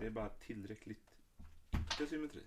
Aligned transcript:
Det 0.00 0.06
är 0.06 0.10
bara 0.10 0.28
tillräckligt 0.28 1.06
inte 1.90 2.06
symmetri. 2.06 2.42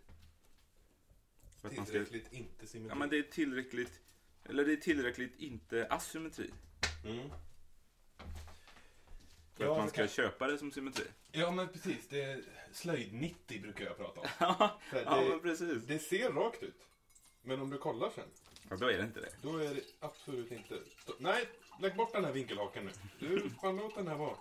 För 1.62 1.68
att 1.70 1.76
man 1.78 1.86
ska, 1.86 1.94
Tillräckligt 1.94 2.34
inte 2.34 2.68
symmetri. 2.68 2.92
ja, 2.92 2.96
men 2.96 3.10
det 3.10 3.18
är 3.18 3.24
tillräckligt, 3.24 4.02
eller 4.46 4.66
det 4.66 4.72
är 4.74 4.78
tillräckligt 4.78 5.36
inte 5.40 5.88
asymmetri. 5.90 6.52
Mm. 7.06 7.30
För 9.56 9.64
Ja, 9.66 9.72
att 9.72 9.78
man 9.78 9.86
det 9.86 9.92
ska 9.92 10.02
kan- 10.02 10.08
köpa 10.08 10.48
det 10.48 10.58
som 10.58 10.72
symmetri. 10.72 11.06
Ja, 11.32 11.52
men 11.52 11.68
precis. 11.68 12.08
Det 12.08 12.22
är 12.24 12.44
slöjd 12.72 13.14
90 13.14 13.62
brukar 13.62 13.86
jag 13.86 13.98
prata 13.98 14.20
om. 14.20 14.28
ja, 14.40 14.80
För 14.90 15.04
ja, 15.04 15.22
det, 15.22 15.30
men 15.30 15.40
precis. 15.40 15.84
det 15.84 16.00
ser 16.00 16.30
rakt 16.32 16.64
ut. 16.64 16.88
Men 17.42 17.62
om 17.62 17.70
du 17.70 17.78
kollar 17.78 18.10
sen, 18.16 18.28
Ja, 18.70 18.76
då 18.76 18.88
är 18.88 18.98
det 18.98 19.04
inte 19.04 19.20
det. 19.20 19.32
då 19.42 19.58
är 19.58 19.76
det 19.76 19.82
absolut 20.00 20.52
inte... 20.52 20.80
Nej, 21.20 21.50
lägg 21.82 21.96
bort 21.96 22.14
den 22.14 22.26
här 22.26 22.32
vinkelhaken 22.32 22.86
nu. 22.86 22.92
Du, 23.20 23.50
fan 23.50 23.76
låt 23.76 23.96
den 23.96 24.08
här 24.08 24.16
vara. 24.16 24.38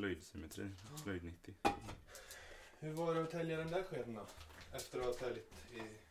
Slöjdsymmetri, 0.00 0.70
slöjd 1.02 1.24
90. 1.24 1.54
Hur 2.80 2.92
var 2.92 3.14
det 3.14 3.22
att 3.22 3.30
tälja 3.30 3.56
den 3.58 3.70
där 3.70 3.82
skeden 3.82 4.14
då? 4.14 4.26
Efter 4.76 4.98
att 5.00 5.04
ha 5.06 5.12
täljt 5.12 5.52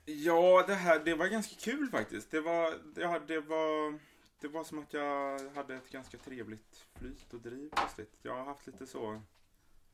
i... 0.05 0.13
Ja, 0.25 0.63
det 0.67 0.73
här 0.75 0.99
det 0.99 1.15
var 1.15 1.27
ganska 1.27 1.55
kul 1.55 1.89
faktiskt. 1.89 2.31
Det 2.31 2.41
var, 2.41 2.73
ja, 2.95 3.20
det 3.27 3.39
var, 3.39 3.99
det 4.39 4.48
var 4.48 4.63
som 4.63 4.79
att 4.79 4.93
jag 4.93 5.39
hade 5.55 5.75
ett 5.75 5.89
ganska 5.89 6.17
trevligt 6.17 6.85
flyt 6.99 7.34
och 7.34 7.39
driv 7.41 7.70
plötsligt. 7.75 8.13
Jag 8.21 8.35
har 8.35 8.43
haft 8.45 8.67
lite 8.67 8.88
så... 8.88 9.21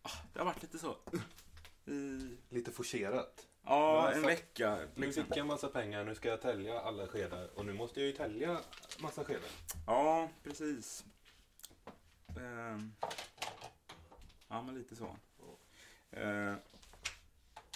Ah, 0.02 0.10
det 0.34 0.40
har 0.40 0.46
varit 0.46 0.62
lite 0.62 0.78
så. 0.80 0.96
I, 1.86 2.30
Lite 2.50 2.72
forcerat. 2.72 3.48
ja, 3.64 4.12
en 4.12 4.22
så- 4.22 4.28
vecka. 4.28 4.78
Nu 4.96 5.06
Liksom. 5.06 5.24
fick 5.24 5.32
jag 5.32 5.38
en 5.42 5.48
massa 5.48 5.68
pengar, 5.68 6.04
nu 6.04 6.16
ska 6.16 6.30
jag 6.30 6.42
tälja 6.42 6.80
alla 6.80 7.08
skedar. 7.08 7.50
Och 7.60 7.66
nu 7.66 7.74
måste 7.74 8.00
jag 8.00 8.08
ju 8.08 8.14
tälja 8.16 8.60
massa 9.00 9.24
skedar. 9.24 9.50
Ja, 9.88 10.30
precis. 10.44 11.06
Ehm, 12.38 12.94
ja, 14.48 14.62
men 14.62 14.76
lite 14.76 14.96
så. 14.96 15.18
Eh, 16.12 16.56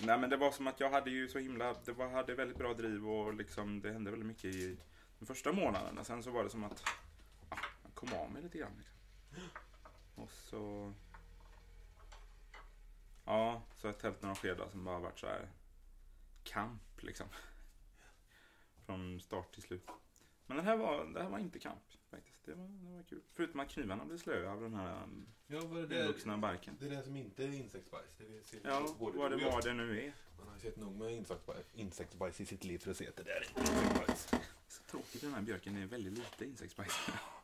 nej, 0.01 0.19
men 0.19 0.29
det 0.29 0.37
var 0.37 0.51
som 0.51 0.67
att 0.67 0.79
jag 0.79 0.89
hade 0.89 1.09
ju 1.09 1.29
så 1.29 1.39
himla... 1.39 1.75
Det 1.85 1.93
var, 1.93 2.09
hade 2.09 2.35
väldigt 2.35 2.57
bra 2.57 2.73
driv 2.73 3.09
och 3.09 3.33
liksom, 3.33 3.81
det 3.81 3.91
hände 3.91 4.11
väldigt 4.11 4.27
mycket 4.27 4.55
i 4.55 4.77
de 5.19 5.25
första 5.25 5.51
månaderna. 5.51 6.03
Sen 6.03 6.23
så 6.23 6.31
var 6.31 6.43
det 6.43 6.49
som 6.49 6.63
att 6.63 6.83
ah, 7.49 7.57
jag 7.83 7.93
kom 7.93 8.13
av 8.13 8.31
mig 8.31 8.41
lite 8.41 8.57
grann. 8.57 8.77
Liksom. 8.77 8.97
Och 10.15 10.31
så... 10.31 10.93
Ja, 13.25 13.61
så 13.75 13.87
har 13.87 13.93
jag 13.93 13.99
tält 13.99 14.21
några 14.21 14.35
skedar 14.35 14.69
som 14.69 14.83
bara 14.83 14.99
varit 14.99 15.19
så 15.19 15.27
här 15.27 15.49
kamp 16.43 17.03
liksom. 17.03 17.27
Från 18.85 19.19
start 19.19 19.51
till 19.53 19.63
slut. 19.63 19.89
Men 20.45 20.57
det 20.57 20.63
här 20.63 20.77
var, 20.77 21.05
det 21.05 21.23
här 21.23 21.29
var 21.29 21.39
inte 21.39 21.59
kamp 21.59 21.83
faktiskt. 22.09 22.28
Det 22.45 22.53
var, 22.53 22.67
det 22.67 22.95
var 22.95 23.03
kul. 23.03 23.21
Förutom 23.33 23.59
att 23.59 23.69
knivarna 23.69 24.05
blev 24.05 24.17
slöa 24.17 24.51
av 24.51 24.61
den 24.61 24.73
här 24.73 25.07
Ja, 25.47 25.61
vad 25.65 25.83
är 25.83 25.87
det? 25.87 26.01
invuxna 26.01 26.37
barken. 26.37 26.77
Det 26.79 26.85
är 26.85 26.89
det 26.89 27.03
som 27.03 27.15
inte 27.15 27.43
är 27.43 27.47
insektsbajs. 27.47 28.15
Det 28.17 28.47
ser 28.47 28.59
Ja, 28.63 28.95
både 28.99 29.17
vad 29.17 29.31
det 29.31 29.45
var 29.45 29.61
det 29.61 29.73
nu 29.73 30.01
är. 30.01 30.13
Man 30.37 30.47
har 30.47 30.55
ju 30.55 30.61
sett 30.61 30.77
nog 30.77 30.95
med 30.95 31.11
insektsbajs, 31.11 31.65
insektsbajs 31.73 32.41
i 32.41 32.45
sitt 32.45 32.63
liv 32.63 32.77
för 32.77 32.91
att 32.91 32.97
se 32.97 33.07
att 33.07 33.15
det 33.15 33.23
där 33.23 33.45
är 33.55 33.59
insektsbajs. 33.61 34.27
Så 34.67 34.83
tråkigt 34.83 35.21
den 35.21 35.33
här 35.33 35.41
björken 35.41 35.77
är 35.77 35.85
väldigt 35.85 36.13
lite 36.13 36.45
insektsbajs. 36.45 36.93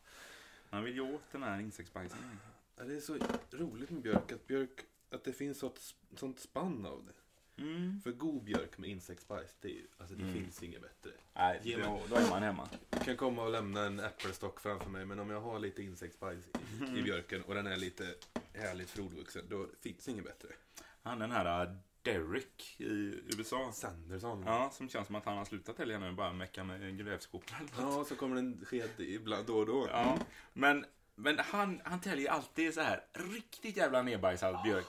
Man 0.69 0.83
vill 0.83 0.95
ju 0.95 1.01
åt 1.01 1.31
den 1.31 1.43
här 1.43 1.59
insektsbajsen. 1.59 2.39
Ja, 2.77 2.83
det 2.83 2.95
är 2.95 2.99
så 2.99 3.17
roligt 3.51 3.89
med 3.89 4.01
björk 4.01 4.31
att, 4.31 4.47
björk, 4.47 4.85
att 5.09 5.23
det 5.23 5.33
finns 5.33 5.59
sånt, 5.59 5.95
sånt 6.15 6.39
spann 6.39 6.85
av 6.85 7.05
det. 7.05 7.13
Mm. 7.57 8.01
För 8.03 8.11
god 8.11 8.43
björk 8.43 8.77
med 8.77 8.89
insektsbajs, 8.89 9.55
det, 9.61 9.67
är, 9.67 9.71
ju- 9.73 9.87
alltså, 9.97 10.15
det 10.15 10.23
Mm. 10.23 10.33
finns 10.35 10.63
inget 10.63 10.81
bättre. 10.81 11.09
Nej, 11.33 11.59
Ge 11.63 11.77
då, 11.77 11.91
mig- 11.91 12.01
då 12.09 12.15
är 12.15 12.29
man 12.29 12.43
hemma. 12.43 12.69
Du 12.89 12.99
kan 12.99 13.17
komma 13.17 13.43
och 13.43 13.51
lämna 13.51 13.85
en 13.85 13.99
äppelstock 13.99 14.59
framför 14.59 14.89
mig, 14.89 15.05
men 15.05 15.19
om 15.19 15.29
jag 15.29 15.41
har 15.41 15.59
lite 15.59 15.83
insektsbajs 15.83 16.43
i, 16.95 16.99
i 16.99 17.03
björken 17.03 17.41
och 17.43 17.55
den 17.55 17.67
är 17.67 17.77
lite 17.77 18.15
härligt 18.53 18.89
frodvuxen, 18.89 19.45
då 19.49 19.67
finns 19.81 20.07
inget 20.07 20.23
bättre. 20.23 20.47
Han 21.03 21.19
den 21.19 21.31
här 21.31 21.65
uh, 21.67 21.75
Derek 22.01 22.75
i 22.77 22.85
USA. 23.37 23.71
Sanderson. 23.73 24.43
Ja, 24.45 24.69
som 24.73 24.89
känns 24.89 25.07
som 25.07 25.15
att 25.15 25.25
han 25.25 25.37
har 25.37 25.45
slutat 25.45 25.77
helga 25.77 25.99
nu 25.99 26.11
bara 26.11 26.33
mecka 26.33 26.63
med 26.63 26.97
grävskopor. 26.97 27.57
Ja, 27.77 28.05
så 28.05 28.15
kommer 28.15 28.35
en 28.35 28.65
sked 28.65 28.89
ibland 28.97 29.47
då 29.47 29.57
och 29.57 29.65
då. 29.65 29.87
Ja, 29.91 30.19
men, 30.53 30.85
men 31.15 31.39
han, 31.39 31.81
han 31.85 32.01
täljer 32.01 32.31
alltid 32.31 32.73
så 32.73 32.81
här 32.81 33.03
riktigt 33.13 33.77
jävla 33.77 34.01
nedbajsad 34.01 34.63
björk. 34.63 34.85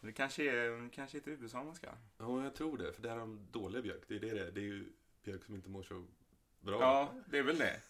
Det 0.00 0.12
kanske 0.12 0.50
är 0.50 0.88
kanske 0.88 1.18
inte 1.18 1.30
USA 1.30 1.64
man 1.64 1.74
ska. 1.74 1.88
Ja, 2.18 2.44
jag 2.44 2.54
tror 2.54 2.78
det. 2.78 2.92
För 2.92 3.02
det 3.02 3.08
här 3.08 3.16
är 3.16 3.20
de 3.20 3.46
dåliga 3.50 3.82
björk. 3.82 4.02
Det 4.08 4.16
är 4.16 4.20
det 4.20 4.30
det 4.34 4.40
är. 4.46 4.50
Det 4.50 4.60
är 4.60 4.64
ju 4.64 4.92
björk 5.24 5.44
som 5.44 5.54
inte 5.54 5.68
mår 5.68 5.82
så 5.82 6.06
bra. 6.60 6.80
Ja, 6.80 7.14
det 7.26 7.38
är 7.38 7.42
väl 7.42 7.58
det. 7.58 7.80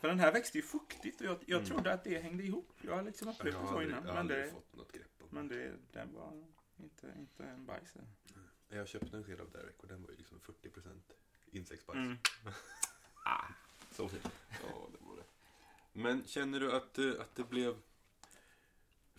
För 0.00 0.08
den 0.08 0.18
här 0.20 0.32
växte 0.32 0.58
ju 0.58 0.62
fuktigt 0.62 1.20
och 1.20 1.26
jag, 1.26 1.38
jag 1.46 1.56
Mm. 1.58 1.70
trodde 1.70 1.92
att 1.92 2.04
det 2.04 2.18
hängde 2.22 2.42
ihop. 2.44 2.72
Jag 2.82 2.96
har 2.96 3.02
liksom 3.02 3.28
upplevt 3.28 3.54
det 3.60 3.66
så 3.66 3.82
innan. 3.82 3.90
jag 3.90 3.96
har 3.96 4.02
Men 4.06 4.16
aldrig 4.16 4.38
det, 4.44 4.50
fått 4.50 4.76
något 4.76 4.92
grepp 4.92 5.06
om 5.22 5.28
men 5.30 5.48
det, 5.48 5.72
den 5.92 6.14
var 6.14 6.44
inte, 6.76 7.06
inte 7.18 7.44
en 7.44 7.66
bajs. 7.66 7.94
Jag 8.68 8.88
köpte 8.88 9.16
en 9.16 9.24
sked 9.24 9.40
av 9.40 9.50
Derek 9.50 9.82
och 9.82 9.88
den 9.88 10.02
var 10.02 10.10
ju 10.10 10.16
liksom 10.16 10.40
40% 10.40 11.00
insektsbajs. 11.50 11.96
Mm. 11.96 12.16
ah, 13.24 13.44
så 13.90 14.08
fint. 14.08 14.28
Ja, 14.50 14.88
det 14.92 14.98
var 15.06 15.16
det. 15.16 15.22
Men 15.92 16.24
känner 16.26 16.60
du 16.60 16.72
att, 16.72 16.98
eh, 16.98 17.10
att 17.20 17.34
det 17.34 17.44
blev... 17.44 17.76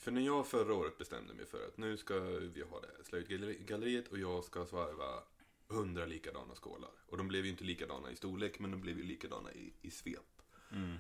För 0.04 0.12
när 0.12 0.22
jag 0.22 0.48
förra 0.48 0.74
året 0.74 0.98
bestämde 0.98 1.34
mig 1.34 1.46
för 1.46 1.68
att 1.68 1.78
nu 1.78 1.98
ska 1.98 2.20
vi 2.20 2.62
ha 2.62 2.82
det 2.82 2.88
här 2.98 3.04
slöjdgalleriet 3.04 4.08
och 4.08 4.20
jag 4.20 4.44
ska 4.44 4.66
svarva 4.66 5.24
hundra 5.68 6.06
likadana 6.06 6.56
skålar. 6.56 6.92
Och 7.06 7.18
de 7.18 7.28
blev 7.28 7.46
ju 7.46 7.52
inte 7.52 7.64
likadana 7.64 8.12
i 8.12 8.16
storlek, 8.16 8.60
men 8.60 8.72
de 8.72 8.82
blev 8.82 8.98
ju 8.98 9.04
likadana 9.04 9.54
i, 9.54 9.74
i 9.82 9.92
svep. 9.92 10.42
Mm. 10.72 10.98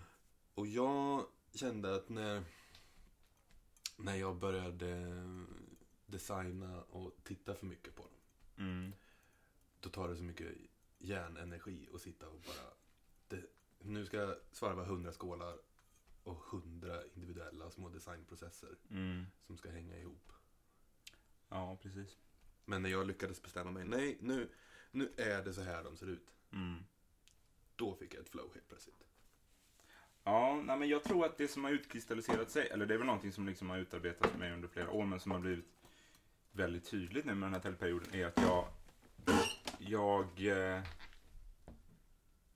Och 0.53 0.67
jag 0.67 1.25
kände 1.53 1.95
att 1.95 2.09
när, 2.09 2.43
när 3.97 4.15
jag 4.15 4.35
började 4.35 5.13
designa 6.05 6.83
och 6.83 7.11
titta 7.23 7.55
för 7.55 7.65
mycket 7.65 7.95
på 7.95 8.01
dem, 8.01 8.11
Mm. 8.57 8.93
då 9.79 9.89
tar 9.89 10.09
det 10.09 10.15
så 10.15 10.23
mycket 10.23 10.57
hjärnenergi 10.97 11.89
att 11.93 12.01
sitta 12.01 12.29
och 12.29 12.41
bara... 12.47 12.73
Det, 13.27 13.43
nu 13.79 14.05
ska 14.05 14.17
jag 14.17 14.35
svarva 14.51 14.85
hundra 14.85 15.11
skålar 15.11 15.57
och 16.23 16.35
hundra 16.35 17.03
individuella 17.15 17.71
små 17.71 17.89
designprocesser 17.89 18.75
Mm. 18.89 19.25
som 19.47 19.57
ska 19.57 19.69
hänga 19.69 19.97
ihop. 19.99 20.31
Ja, 21.49 21.77
precis. 21.81 22.17
Men 22.65 22.81
när 22.81 22.89
jag 22.89 23.07
lyckades 23.07 23.41
bestämma 23.41 23.71
mig, 23.71 23.85
nej, 23.85 24.17
nu, 24.21 24.49
nu 24.91 25.11
är 25.17 25.43
det 25.43 25.53
så 25.53 25.61
här 25.61 25.83
de 25.83 25.97
ser 25.97 26.07
ut. 26.07 26.33
Mm. 26.51 26.83
Då 27.75 27.95
fick 27.95 28.13
jag 28.13 28.21
ett 28.21 28.29
flow 28.29 28.49
helt 28.53 28.67
plötsligt. 28.67 29.07
Ja, 30.23 30.61
nej, 30.65 30.79
men 30.79 30.89
jag 30.89 31.03
tror 31.03 31.25
att 31.25 31.37
det 31.37 31.47
som 31.47 31.63
har 31.63 31.71
utkristalliserat 31.71 32.51
sig, 32.51 32.67
eller 32.67 32.85
det 32.85 32.93
är 32.93 32.97
väl 32.97 33.05
någonting 33.07 33.31
som 33.31 33.47
liksom 33.47 33.69
har 33.69 33.77
utarbetats 33.77 34.31
för 34.31 34.39
mig 34.39 34.53
under 34.53 34.67
flera 34.67 34.91
år, 34.91 35.05
men 35.05 35.19
som 35.19 35.31
har 35.31 35.39
blivit 35.39 35.65
väldigt 36.51 36.85
tydligt 36.85 37.25
nu 37.25 37.33
med 37.35 37.47
den 37.47 37.53
här 37.53 37.61
täljperioden, 37.61 38.13
är 38.15 38.25
att 38.25 38.37
jag, 38.41 38.67
jag 39.79 40.47
eh, 40.47 40.83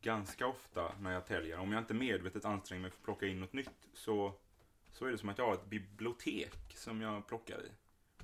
ganska 0.01 0.47
ofta 0.47 0.91
när 0.99 1.11
jag 1.11 1.25
täljer, 1.25 1.59
om 1.59 1.71
jag 1.71 1.81
inte 1.81 1.93
medvetet 1.93 2.45
anstränger 2.45 2.81
mig 2.81 2.91
för 2.91 2.97
att 2.97 3.03
plocka 3.03 3.27
in 3.27 3.39
något 3.39 3.53
nytt, 3.53 3.87
så, 3.93 4.33
så 4.91 5.05
är 5.05 5.11
det 5.11 5.17
som 5.17 5.29
att 5.29 5.37
jag 5.37 5.45
har 5.45 5.53
ett 5.53 5.69
bibliotek 5.69 6.75
som 6.75 7.01
jag 7.01 7.27
plockar 7.27 7.61
i. 7.65 7.71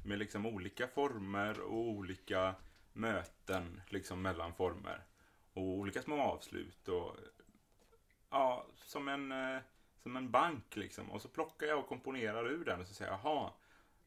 Med 0.06 0.20
liksom 0.20 0.46
olika 0.46 0.88
former 0.88 1.60
och 1.60 1.88
olika 1.88 2.56
möten 2.94 3.82
liksom 3.90 4.22
mellan 4.22 4.54
former. 4.54 5.04
Och 5.54 5.64
olika 5.64 6.02
små 6.02 6.22
avslut 6.22 6.88
och 6.88 7.16
Ja, 8.34 8.66
som 8.76 9.08
en, 9.08 9.32
eh, 9.32 9.62
som 10.04 10.16
en 10.16 10.32
bank 10.32 10.76
liksom. 10.76 11.12
Och 11.12 11.22
så 11.22 11.28
plockar 11.28 11.68
jag 11.68 11.80
och 11.80 11.88
komponerar 11.88 12.48
ur 12.48 12.66
den 12.66 12.82
och 12.82 12.88
så 12.88 12.94
säger 12.94 13.12
jag, 13.12 13.20
jaha, 13.24 13.52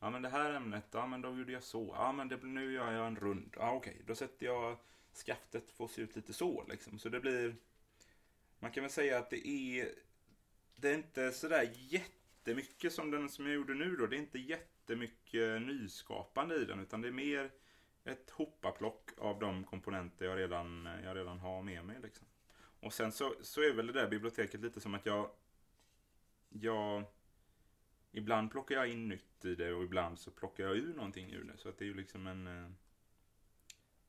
ja 0.01 0.11
men 0.11 0.23
det 0.23 0.29
här 0.29 0.53
ämnet, 0.53 0.85
ja 0.91 1.07
men 1.07 1.23
då 1.23 1.39
gjorde 1.39 1.53
jag 1.53 1.63
så. 1.63 1.95
Ja 1.99 2.13
men 2.13 2.29
det, 2.29 2.37
nu 2.43 2.73
gör 2.73 2.93
jag 2.93 3.07
en 3.07 3.17
rund. 3.17 3.55
Ja 3.59 3.73
okej, 3.73 4.03
då 4.07 4.15
sätter 4.15 4.47
jag 4.47 4.77
skaftet 5.17 5.73
får 5.73 5.89
se 5.89 6.03
ut 6.03 6.17
lite 6.17 6.33
så 6.33 6.65
liksom. 6.69 6.99
Så 6.99 7.09
det 7.09 7.21
blir, 7.21 7.57
man 8.59 8.71
kan 8.71 8.83
väl 8.83 8.91
säga 8.91 9.19
att 9.19 9.31
det 9.31 9.49
är, 9.49 9.89
det 10.77 10.91
är 10.91 10.95
inte 10.95 11.33
sådär 11.33 11.73
jättemycket 11.75 12.93
som 12.93 13.11
den 13.11 13.29
som 13.29 13.47
jag 13.47 13.55
gjorde 13.55 13.75
nu 13.75 13.97
då. 13.97 14.07
Det 14.07 14.17
är 14.17 14.21
inte 14.21 14.39
jättemycket 14.39 15.63
nyskapande 15.63 16.55
i 16.55 16.65
den, 16.65 16.81
utan 16.81 17.01
det 17.01 17.09
är 17.09 17.13
mer 17.13 17.51
ett 18.05 18.31
hoppaplock 18.31 19.11
av 19.19 19.39
de 19.39 19.65
komponenter 19.65 20.27
jag 20.27 20.39
redan, 20.39 20.89
jag 21.05 21.17
redan 21.17 21.39
har 21.39 21.63
med 21.63 21.85
mig 21.85 21.97
liksom. 22.03 22.27
Och 22.81 22.93
sen 22.93 23.13
så, 23.13 23.35
så 23.43 23.61
är 23.61 23.73
väl 23.73 23.87
det 23.87 23.93
där 23.93 24.09
biblioteket 24.09 24.61
lite 24.61 24.81
som 24.81 24.95
att 24.95 25.07
jag... 25.07 25.31
Jag... 26.49 27.05
Ibland 28.13 28.51
plockar 28.51 28.75
jag 28.75 28.89
in 28.89 29.09
nytt 29.09 29.45
i 29.45 29.55
det 29.55 29.73
och 29.73 29.85
ibland 29.85 30.19
så 30.19 30.31
plockar 30.31 30.65
jag 30.65 30.77
ur 30.77 30.95
någonting 30.95 31.33
ur 31.33 31.45
det. 31.45 31.57
Så 31.57 31.69
att 31.69 31.79
det 31.79 31.85
är 31.85 31.87
ju 31.87 31.95
liksom 31.95 32.27
en... 32.27 32.47
Eh, 32.47 32.71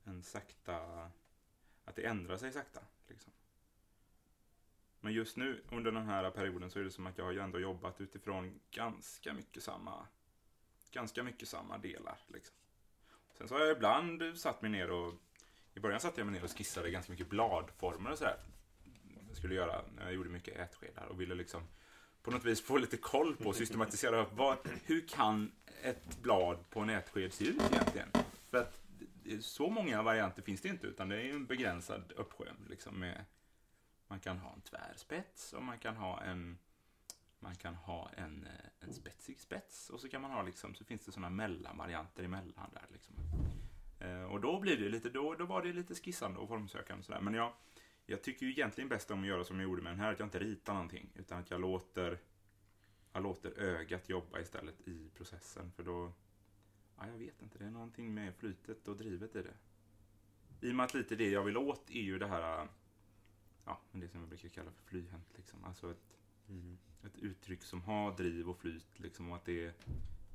en 0.08 0.24
sakta... 0.24 1.12
Att 1.86 1.96
det 1.96 2.06
ändrar 2.06 2.38
sig 2.38 2.52
sakta. 2.52 2.82
Liksom. 3.08 3.32
Men 5.00 5.14
just 5.14 5.38
nu 5.38 5.64
under 5.72 5.92
den 5.92 6.06
här 6.06 6.32
perioden 6.32 6.72
så 6.72 6.80
är 6.80 6.84
det 6.84 6.92
som 6.92 7.08
att 7.08 7.18
jag 7.18 7.26
har 7.26 7.32
ju 7.32 7.40
ändå 7.40 7.60
jobbat 7.60 8.02
utifrån 8.02 8.60
ganska 8.72 9.34
mycket 9.34 9.64
samma... 9.64 10.08
Ganska 10.92 11.24
mycket 11.24 11.48
samma 11.48 11.78
delar. 11.78 12.20
Liksom. 12.28 12.56
Sen 13.38 13.48
så 13.48 13.56
har 13.56 13.62
jag 13.62 13.78
ibland 13.78 14.38
satt 14.38 14.62
mig 14.62 14.72
ner 14.72 14.92
och... 14.92 15.14
I 15.74 15.80
början 15.80 16.00
satte 16.00 16.20
jag 16.20 16.26
mig 16.26 16.36
ner 16.36 16.44
och 16.44 16.58
skissade 16.58 16.92
ganska 16.92 17.12
mycket 17.12 17.30
bladformer 17.30 18.12
och 18.12 18.18
sådär 18.18 18.38
jag 19.28 19.38
skulle 19.38 19.56
göra 19.56 19.82
när 19.96 20.04
jag 20.04 20.14
gjorde 20.14 20.30
mycket 20.30 20.58
ätskedar 20.58 21.06
och 21.06 21.22
ville 21.22 21.36
liksom 21.36 21.62
på 22.22 22.32
något 22.32 22.46
vis 22.46 22.62
få 22.62 22.78
lite 22.78 22.98
koll 22.98 23.36
på, 23.36 23.50
och 23.50 23.56
systematisera 23.56 24.22
upp 24.22 24.34
vad, 24.34 24.58
hur 24.86 25.08
kan 25.08 25.52
ett 25.82 26.18
blad 26.22 26.70
på 26.70 26.80
en 26.80 26.90
ätsked 26.90 27.34
se 27.34 27.46
ut 27.46 27.62
egentligen? 27.72 28.10
För 28.50 28.58
att 28.58 28.82
så 29.42 29.70
många 29.70 30.04
varianter 30.04 30.42
finns 30.42 30.62
det 30.62 30.70
inte, 30.70 30.88
utan 30.88 31.10
det 31.10 31.22
är 31.22 31.34
en 31.34 31.46
begränsad 31.46 32.14
uppsjö. 32.16 32.46
Liksom 32.70 33.00
med, 33.00 33.26
man 34.08 34.20
kan 34.20 34.38
ha 34.38 34.54
en 34.54 34.62
tvärspets 34.62 35.54
och 35.54 35.64
man 35.64 35.80
kan 35.80 35.96
ha 35.96 36.22
en 36.22 36.58
man 37.40 37.56
kan 37.56 37.76
ha 37.76 38.10
en, 38.18 38.44
eh, 38.44 38.70
en 38.88 38.94
spetsig 38.94 39.40
spets 39.40 39.90
och 39.90 40.00
så 40.00 40.10
kan 40.10 40.22
man 40.22 40.32
ha 40.32 40.42
liksom, 40.42 40.76
så 40.76 40.84
finns 40.84 41.06
det 41.06 41.12
sådana 41.12 41.30
mellanvarianter 41.30 42.24
emellan 42.24 42.70
där 42.74 42.86
liksom. 42.92 43.16
Eh, 44.00 44.24
och 44.24 44.42
då 44.42 44.60
blir 44.60 44.78
det 44.78 44.90
lite, 44.90 45.10
då, 45.10 45.36
då 45.36 45.46
var 45.46 45.62
det 45.62 45.74
lite 45.74 45.96
skissande 45.96 46.40
och 46.40 46.48
formsökande 46.48 47.00
och 47.00 47.06
sådär. 47.06 47.22
Men 47.22 47.34
jag, 47.34 47.54
jag 48.06 48.24
tycker 48.24 48.46
ju 48.46 48.52
egentligen 48.52 48.90
bäst 48.90 49.12
om 49.12 49.22
att 49.22 49.28
göra 49.28 49.44
som 49.44 49.60
jag 49.60 49.64
gjorde 49.64 49.82
med 49.82 49.92
den 49.92 50.00
här, 50.00 50.12
att 50.12 50.20
jag 50.20 50.26
inte 50.26 50.40
ritar 50.40 50.74
någonting, 50.74 51.10
utan 51.16 51.40
att 51.40 51.52
jag 51.52 51.62
låter, 51.62 52.20
jag 53.14 53.24
låter 53.24 53.60
ögat 53.60 54.10
jobba 54.10 54.40
istället 54.40 54.88
i 54.88 55.10
processen, 55.10 55.72
för 55.72 55.84
då, 55.84 56.14
ja, 56.98 57.08
jag 57.08 57.18
vet 57.18 57.42
inte, 57.42 57.58
det 57.58 57.66
är 57.66 57.72
någonting 57.72 58.14
med 58.14 58.36
flytet 58.36 58.88
och 58.88 58.98
drivet 58.98 59.36
i 59.36 59.42
det. 59.42 59.54
I 60.68 60.72
och 60.72 60.76
med 60.76 60.84
att 60.84 60.94
lite 60.94 61.16
det 61.16 61.30
jag 61.30 61.44
vill 61.44 61.58
åt 61.58 61.90
är 61.90 62.02
ju 62.02 62.20
det 62.20 62.28
här, 62.28 62.68
ja, 63.66 63.82
det 63.92 64.10
som 64.10 64.20
jag 64.20 64.30
brukar 64.30 64.50
kalla 64.50 64.72
för 64.72 64.84
flyhänt 64.84 65.28
liksom, 65.36 65.64
alltså 65.64 65.92
ett 65.92 66.18
Mm. 66.50 66.78
ett 67.04 67.18
uttryck 67.18 67.64
som 67.64 67.82
har 67.82 68.12
driv 68.12 68.50
och 68.50 68.58
flyt 68.58 69.00
liksom, 69.00 69.30
och 69.30 69.36
att 69.36 69.46
det, 69.46 69.86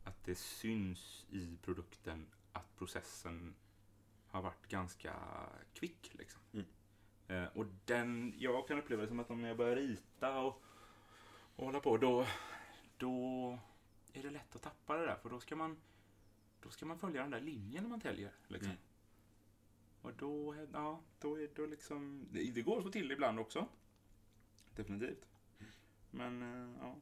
att 0.05 0.25
det 0.25 0.35
syns 0.35 1.27
i 1.31 1.57
produkten 1.63 2.27
att 2.53 2.77
processen 2.77 3.55
har 4.27 4.43
varit 4.43 4.69
ganska 4.69 5.15
kvick. 5.75 6.15
Liksom. 6.15 6.41
Mm. 6.53 6.67
Eh, 7.29 7.49
och 7.55 7.67
den, 7.85 8.35
jag 8.39 8.69
kan 8.69 8.79
uppleva 8.79 9.03
det 9.03 9.09
som 9.09 9.21
att 9.21 9.31
om 9.31 9.45
jag 9.45 9.57
börjar 9.57 9.77
rita 9.77 10.41
och, 10.41 10.63
och 11.57 11.65
hålla 11.67 11.81
på, 11.81 11.97
då, 11.97 12.27
då 12.97 13.59
är 14.13 14.23
det 14.23 14.31
lätt 14.31 14.57
att 14.57 14.63
tappa 14.63 14.97
det 14.97 15.07
där. 15.07 15.17
För 15.17 15.31
då 15.31 15.41
ska 15.41 15.57
man, 15.57 15.77
då 16.63 16.71
ska 16.71 16.87
man 16.87 16.99
följa 16.99 17.23
den 17.23 17.31
där 17.31 17.41
linjen 17.41 17.83
när 17.83 17.91
man 17.91 18.01
täljer. 18.01 18.33
Liksom. 18.49 18.71
Mm. 18.71 18.83
Och 20.03 20.13
då, 20.19 20.55
ja, 20.73 21.01
då 21.21 21.41
är 21.41 21.49
det 21.55 21.67
liksom, 21.67 22.27
det, 22.31 22.51
det 22.51 22.63
går 22.63 22.79
att 22.79 22.85
få 22.85 22.91
till 22.91 23.13
ibland 23.13 23.39
också. 23.39 23.69
Definitivt. 24.75 25.27
Men, 26.11 26.43
eh, 26.43 26.77
ja. 26.81 26.97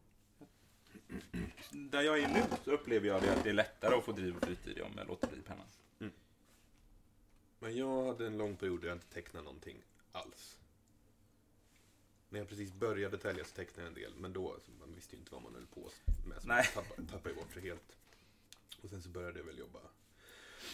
Där 1.70 2.02
jag 2.02 2.18
är 2.18 2.28
nu 2.28 2.42
så 2.64 2.70
upplever 2.70 3.08
jag 3.08 3.22
det 3.22 3.36
att 3.36 3.44
det 3.44 3.50
är 3.50 3.54
lättare 3.54 3.94
att 3.94 4.04
få 4.04 4.12
driv 4.12 4.36
och 4.36 4.44
flyt 4.44 4.66
i 4.66 4.74
det 4.74 4.82
om 4.82 4.92
jag 4.96 5.08
låter 5.08 5.28
bli 5.28 5.42
pennan. 5.42 5.66
Men 7.60 7.76
jag 7.76 8.06
hade 8.06 8.26
en 8.26 8.38
lång 8.38 8.56
period 8.56 8.80
där 8.80 8.88
jag 8.88 8.96
inte 8.96 9.06
tecknade 9.06 9.44
någonting 9.44 9.76
alls. 10.12 10.58
När 12.28 12.38
jag 12.38 12.48
precis 12.48 12.72
började 12.72 13.18
tälja 13.18 13.44
så 13.44 13.54
tecknade 13.54 13.82
jag 13.82 13.88
en 13.88 13.94
del, 13.94 14.12
men 14.20 14.32
då, 14.32 14.52
alltså, 14.52 14.70
man 14.80 14.94
visste 14.94 15.16
ju 15.16 15.20
inte 15.20 15.32
vad 15.32 15.42
man 15.42 15.54
höll 15.54 15.66
på 15.66 15.90
med. 16.28 16.42
Så 16.42 16.48
Nej. 16.48 16.70
man 16.74 16.84
tappade, 16.84 17.08
tappade 17.08 17.34
bort 17.34 17.54
det 17.54 17.60
helt. 17.60 17.96
Och 18.82 18.90
sen 18.90 19.02
så 19.02 19.08
började 19.08 19.38
jag 19.38 19.46
väl 19.46 19.58
jobba. 19.58 19.80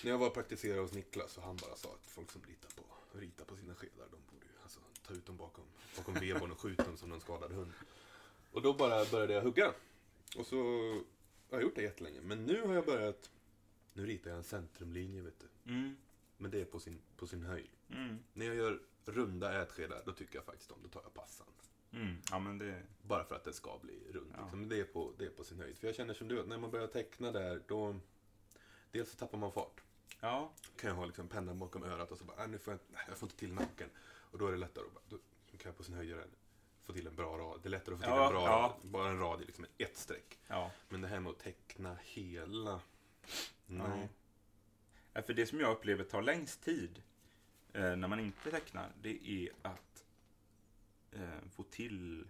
När 0.04 0.10
jag 0.10 0.18
var 0.18 0.26
och 0.26 0.34
praktiserade 0.34 0.80
hos 0.80 0.92
Niklas 0.92 1.32
så 1.32 1.40
han 1.40 1.56
bara 1.56 1.76
sa 1.76 1.88
att 1.88 2.06
folk 2.06 2.30
som 2.30 2.42
ritar 2.42 2.68
på, 2.68 2.82
ritar 3.18 3.44
på 3.44 3.56
sina 3.56 3.74
skedar, 3.74 4.06
de 4.10 4.16
borde 4.32 4.46
ju 4.46 4.52
alltså, 4.62 4.80
ta 5.06 5.14
ut 5.14 5.26
dem 5.26 5.36
bakom, 5.36 5.64
bakom 5.96 6.14
vedboden 6.14 6.52
och 6.52 6.60
skjuta 6.60 6.84
dem 6.84 6.96
som 6.96 7.12
en 7.12 7.20
skadad 7.20 7.52
hund. 7.52 7.72
Och 8.52 8.62
då 8.62 8.74
bara 8.74 9.04
började 9.04 9.32
jag 9.32 9.42
hugga. 9.42 9.74
Och 10.36 10.46
så 10.46 10.56
har 11.50 11.58
jag 11.58 11.62
gjort 11.62 11.74
det 11.74 11.82
jättelänge. 11.82 12.20
Men 12.20 12.44
nu 12.44 12.62
har 12.62 12.74
jag 12.74 12.86
börjat, 12.86 13.30
nu 13.92 14.06
ritar 14.06 14.30
jag 14.30 14.36
en 14.36 14.44
centrumlinje 14.44 15.22
vet 15.22 15.40
du. 15.40 15.72
Mm. 15.72 15.96
Men 16.36 16.50
det 16.50 16.60
är 16.60 16.64
på 16.64 16.80
sin, 16.80 16.98
på 17.16 17.26
sin 17.26 17.42
höjd. 17.42 17.70
Mm. 17.90 18.18
När 18.32 18.46
jag 18.46 18.54
gör 18.54 18.82
runda 19.04 19.62
ätskedar, 19.62 20.02
då 20.06 20.12
tycker 20.12 20.34
jag 20.34 20.44
faktiskt 20.44 20.70
om, 20.70 20.78
då 20.82 20.88
tar 20.88 21.02
jag 21.02 21.14
passan. 21.14 21.46
Mm. 21.96 22.16
Ja, 22.30 22.38
men 22.38 22.58
det... 22.58 22.82
Bara 23.02 23.24
för 23.24 23.34
att 23.34 23.44
det 23.44 23.52
ska 23.52 23.78
bli 23.82 24.00
rund. 24.12 24.32
Ja. 24.36 24.42
Liksom. 24.42 24.68
Det, 24.68 24.80
är 24.80 24.84
på, 24.84 25.12
det 25.18 25.24
är 25.24 25.30
på 25.30 25.44
sin 25.44 25.58
höjd. 25.60 25.78
För 25.78 25.86
jag 25.86 25.96
känner 25.96 26.14
som 26.14 26.28
du, 26.28 26.46
när 26.46 26.58
man 26.58 26.70
börjar 26.70 26.86
teckna 26.86 27.32
där, 27.32 27.62
då... 27.66 27.96
Dels 28.90 29.10
så 29.10 29.16
tappar 29.16 29.38
man 29.38 29.52
fart. 29.52 29.80
Ja. 30.20 30.52
Kan 30.76 30.88
jag 30.90 30.96
ha 30.96 31.06
liksom 31.06 31.28
pennan 31.28 31.58
bakom 31.58 31.82
örat 31.84 32.10
och 32.12 32.18
så 32.18 32.24
bara, 32.24 32.36
"Nej, 32.36 32.48
nu 32.48 32.58
får 32.58 32.72
jag, 32.72 32.80
nej, 32.88 33.02
jag 33.08 33.18
får 33.18 33.26
inte 33.26 33.38
till 33.38 33.52
nacken. 33.52 33.88
Och 34.30 34.38
då 34.38 34.46
är 34.46 34.52
det 34.52 34.58
lättare 34.58 34.84
att 34.86 34.94
bara, 34.94 35.02
då 35.08 35.16
kan 35.58 35.68
jag 35.68 35.76
på 35.76 35.82
sin 35.82 35.94
höjd 35.94 36.10
göra 36.10 36.22
en, 36.22 36.30
få 36.84 36.92
till 36.92 37.06
en 37.06 37.14
bra 37.16 37.38
rad. 37.38 37.60
Det 37.62 37.68
är 37.68 37.70
lättare 37.70 37.94
att 37.94 38.00
få 38.00 38.04
till 38.06 38.14
Ja, 38.14 38.26
en 38.26 38.32
bra 38.32 38.42
ja. 38.44 38.76
rad. 38.82 38.90
Bara 38.90 39.08
en 39.08 39.18
rad 39.18 39.42
i 39.42 39.44
liksom 39.44 39.66
ett 39.78 39.96
streck. 39.96 40.38
Ja. 40.46 40.70
Men 40.88 41.00
det 41.00 41.08
här 41.08 41.20
med 41.20 41.30
att 41.30 41.38
teckna 41.38 41.96
hela... 42.02 42.80
Nej. 43.66 44.08
Ja, 45.12 45.22
För 45.22 45.34
det 45.34 45.46
som 45.46 45.60
jag 45.60 45.72
upplever 45.72 46.04
tar 46.04 46.22
längst 46.22 46.62
tid 46.62 47.02
eh, 47.72 47.96
när 47.96 48.08
man 48.08 48.20
inte 48.20 48.50
tecknar, 48.50 48.92
det 49.02 49.28
är 49.28 49.48
att 49.62 49.95
eh, 51.16 51.48
få 51.50 51.62
till 51.62 52.28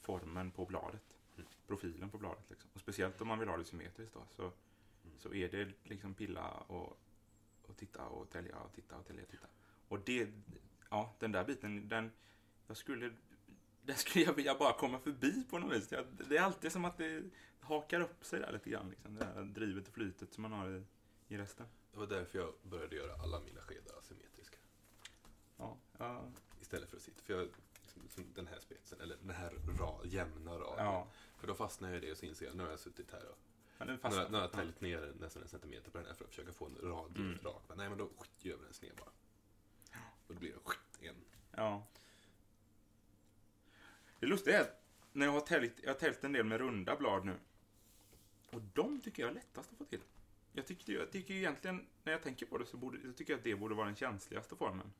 formen 0.00 0.50
på 0.50 0.64
bladet. 0.64 1.18
Mm. 1.36 1.48
Profilen 1.66 2.10
på 2.10 2.18
bladet. 2.18 2.50
Liksom. 2.50 2.70
Och 2.74 2.80
speciellt 2.80 3.20
om 3.20 3.28
man 3.28 3.38
vill 3.38 3.48
ha 3.48 3.56
det 3.56 3.64
symmetriskt 3.64 4.14
då, 4.14 4.26
så, 4.30 4.52
så 5.18 5.34
är 5.34 5.48
det 5.48 5.68
liksom 5.84 6.14
pilla 6.14 6.50
och, 6.50 7.00
och 7.62 7.76
titta 7.76 8.06
och 8.06 8.30
tälja 8.30 8.58
och 8.58 8.72
titta 8.72 8.96
och 8.96 9.06
tälja 9.06 9.22
och 9.22 9.28
titta. 9.28 9.46
Och 9.88 10.00
det, 10.00 10.28
ja, 10.90 11.14
den 11.18 11.32
där 11.32 11.44
biten, 11.44 11.88
den, 11.88 12.10
jag 12.66 12.76
skulle, 12.76 13.12
den 13.82 13.96
skulle 13.96 14.24
jag 14.24 14.32
vilja 14.32 14.54
bara 14.58 14.72
komma 14.72 14.98
förbi 14.98 15.44
på 15.50 15.58
något 15.58 15.76
vis. 15.76 15.88
Det 16.28 16.36
är 16.36 16.42
alltid 16.42 16.72
som 16.72 16.84
att 16.84 16.98
det 16.98 17.22
hakar 17.60 18.00
upp 18.00 18.24
sig 18.24 18.40
där 18.40 18.52
lite 18.52 18.70
grann. 18.70 18.90
Liksom, 18.90 19.14
det 19.14 19.24
här 19.24 19.42
drivet 19.42 19.88
och 19.88 19.94
flytet 19.94 20.32
som 20.32 20.42
man 20.42 20.52
har 20.52 20.70
i, 20.70 20.84
i 21.28 21.38
resten. 21.38 21.66
Det 21.92 21.98
var 21.98 22.06
därför 22.06 22.38
jag 22.38 22.54
började 22.62 22.96
göra 22.96 23.14
alla 23.22 23.40
mina 23.40 23.60
skedar 23.60 23.98
asymmetriska. 23.98 24.56
Ja, 25.56 25.76
ja, 25.98 26.24
Istället 26.60 26.90
för 26.90 26.96
att 26.96 27.02
sitta. 27.02 27.22
För 27.22 27.34
jag, 27.34 27.48
den 28.34 28.46
här 28.46 28.60
spetsen, 28.60 29.00
eller 29.00 29.16
den 29.16 29.30
här 29.30 29.50
ra, 29.78 30.00
jämna 30.04 30.50
raden. 30.58 30.84
ja. 30.84 31.08
För 31.36 31.46
då 31.46 31.54
fastnar 31.54 31.88
jag 31.88 31.96
i 31.96 32.00
det 32.06 32.12
och 32.12 32.18
så 32.18 32.26
inser 32.26 32.46
jag, 32.46 32.56
nu 32.56 32.62
har 32.62 32.70
jag 32.70 32.80
suttit 32.80 33.12
här 33.12 33.26
och 33.28 33.38
Men 33.78 33.86
den 33.86 33.96
nu, 33.96 34.00
fastnar. 34.02 34.22
har- 34.22 34.30
nu 34.30 34.36
har 34.36 34.42
jag 34.44 34.52
täljt 34.52 34.80
ner 34.80 35.12
nästan 35.20 35.42
en 35.42 35.48
centimeter 35.48 35.90
på 35.90 35.98
den 35.98 36.06
här 36.06 36.14
för 36.14 36.24
att 36.24 36.30
försöka 36.30 36.52
få 36.52 36.66
en 36.66 36.76
rad 36.82 37.16
Mm. 37.16 37.38
rak. 37.44 37.62
Men 37.68 37.78
nej 37.78 37.88
men 37.88 37.98
då 37.98 38.08
skit, 38.18 38.44
gör 38.44 38.56
vi 38.56 38.64
den 38.64 38.74
sned 38.74 38.92
bara. 38.96 39.10
Och 40.26 40.34
då 40.34 40.40
blir 40.40 40.52
det 40.52 40.58
skit, 40.64 40.98
en. 41.00 41.14
Ja. 41.56 41.86
Det 44.20 44.26
lustiga 44.26 44.58
är 44.58 44.60
att 44.62 44.82
när 45.12 45.26
jag 45.26 45.32
har 45.32 45.40
täljt, 45.40 45.74
jag 45.82 45.90
har 45.90 45.94
täljt 45.98 46.24
en 46.24 46.32
del 46.32 46.44
med 46.44 46.58
runda 46.60 46.96
blad 46.96 47.24
nu. 47.24 47.36
Och 48.50 48.60
de 48.74 49.00
tycker 49.00 49.22
jag 49.22 49.30
är 49.30 49.34
lättast 49.34 49.72
att 49.72 49.78
få 49.78 49.84
till. 49.84 50.00
Jag 50.52 50.66
tycker, 50.66 50.92
jag 50.92 51.10
tycker 51.12 51.34
egentligen, 51.34 51.86
när 52.02 52.12
jag 52.12 52.22
tänker 52.22 52.46
på 52.46 52.58
det, 52.58 52.66
så 52.66 52.76
borde, 52.76 52.98
jag 53.04 53.16
tycker 53.16 53.32
jag 53.32 53.38
att 53.38 53.44
det 53.44 53.54
borde 53.54 53.74
vara 53.74 53.86
den 53.86 53.96
känsligaste 53.96 54.56
formen. 54.56 54.92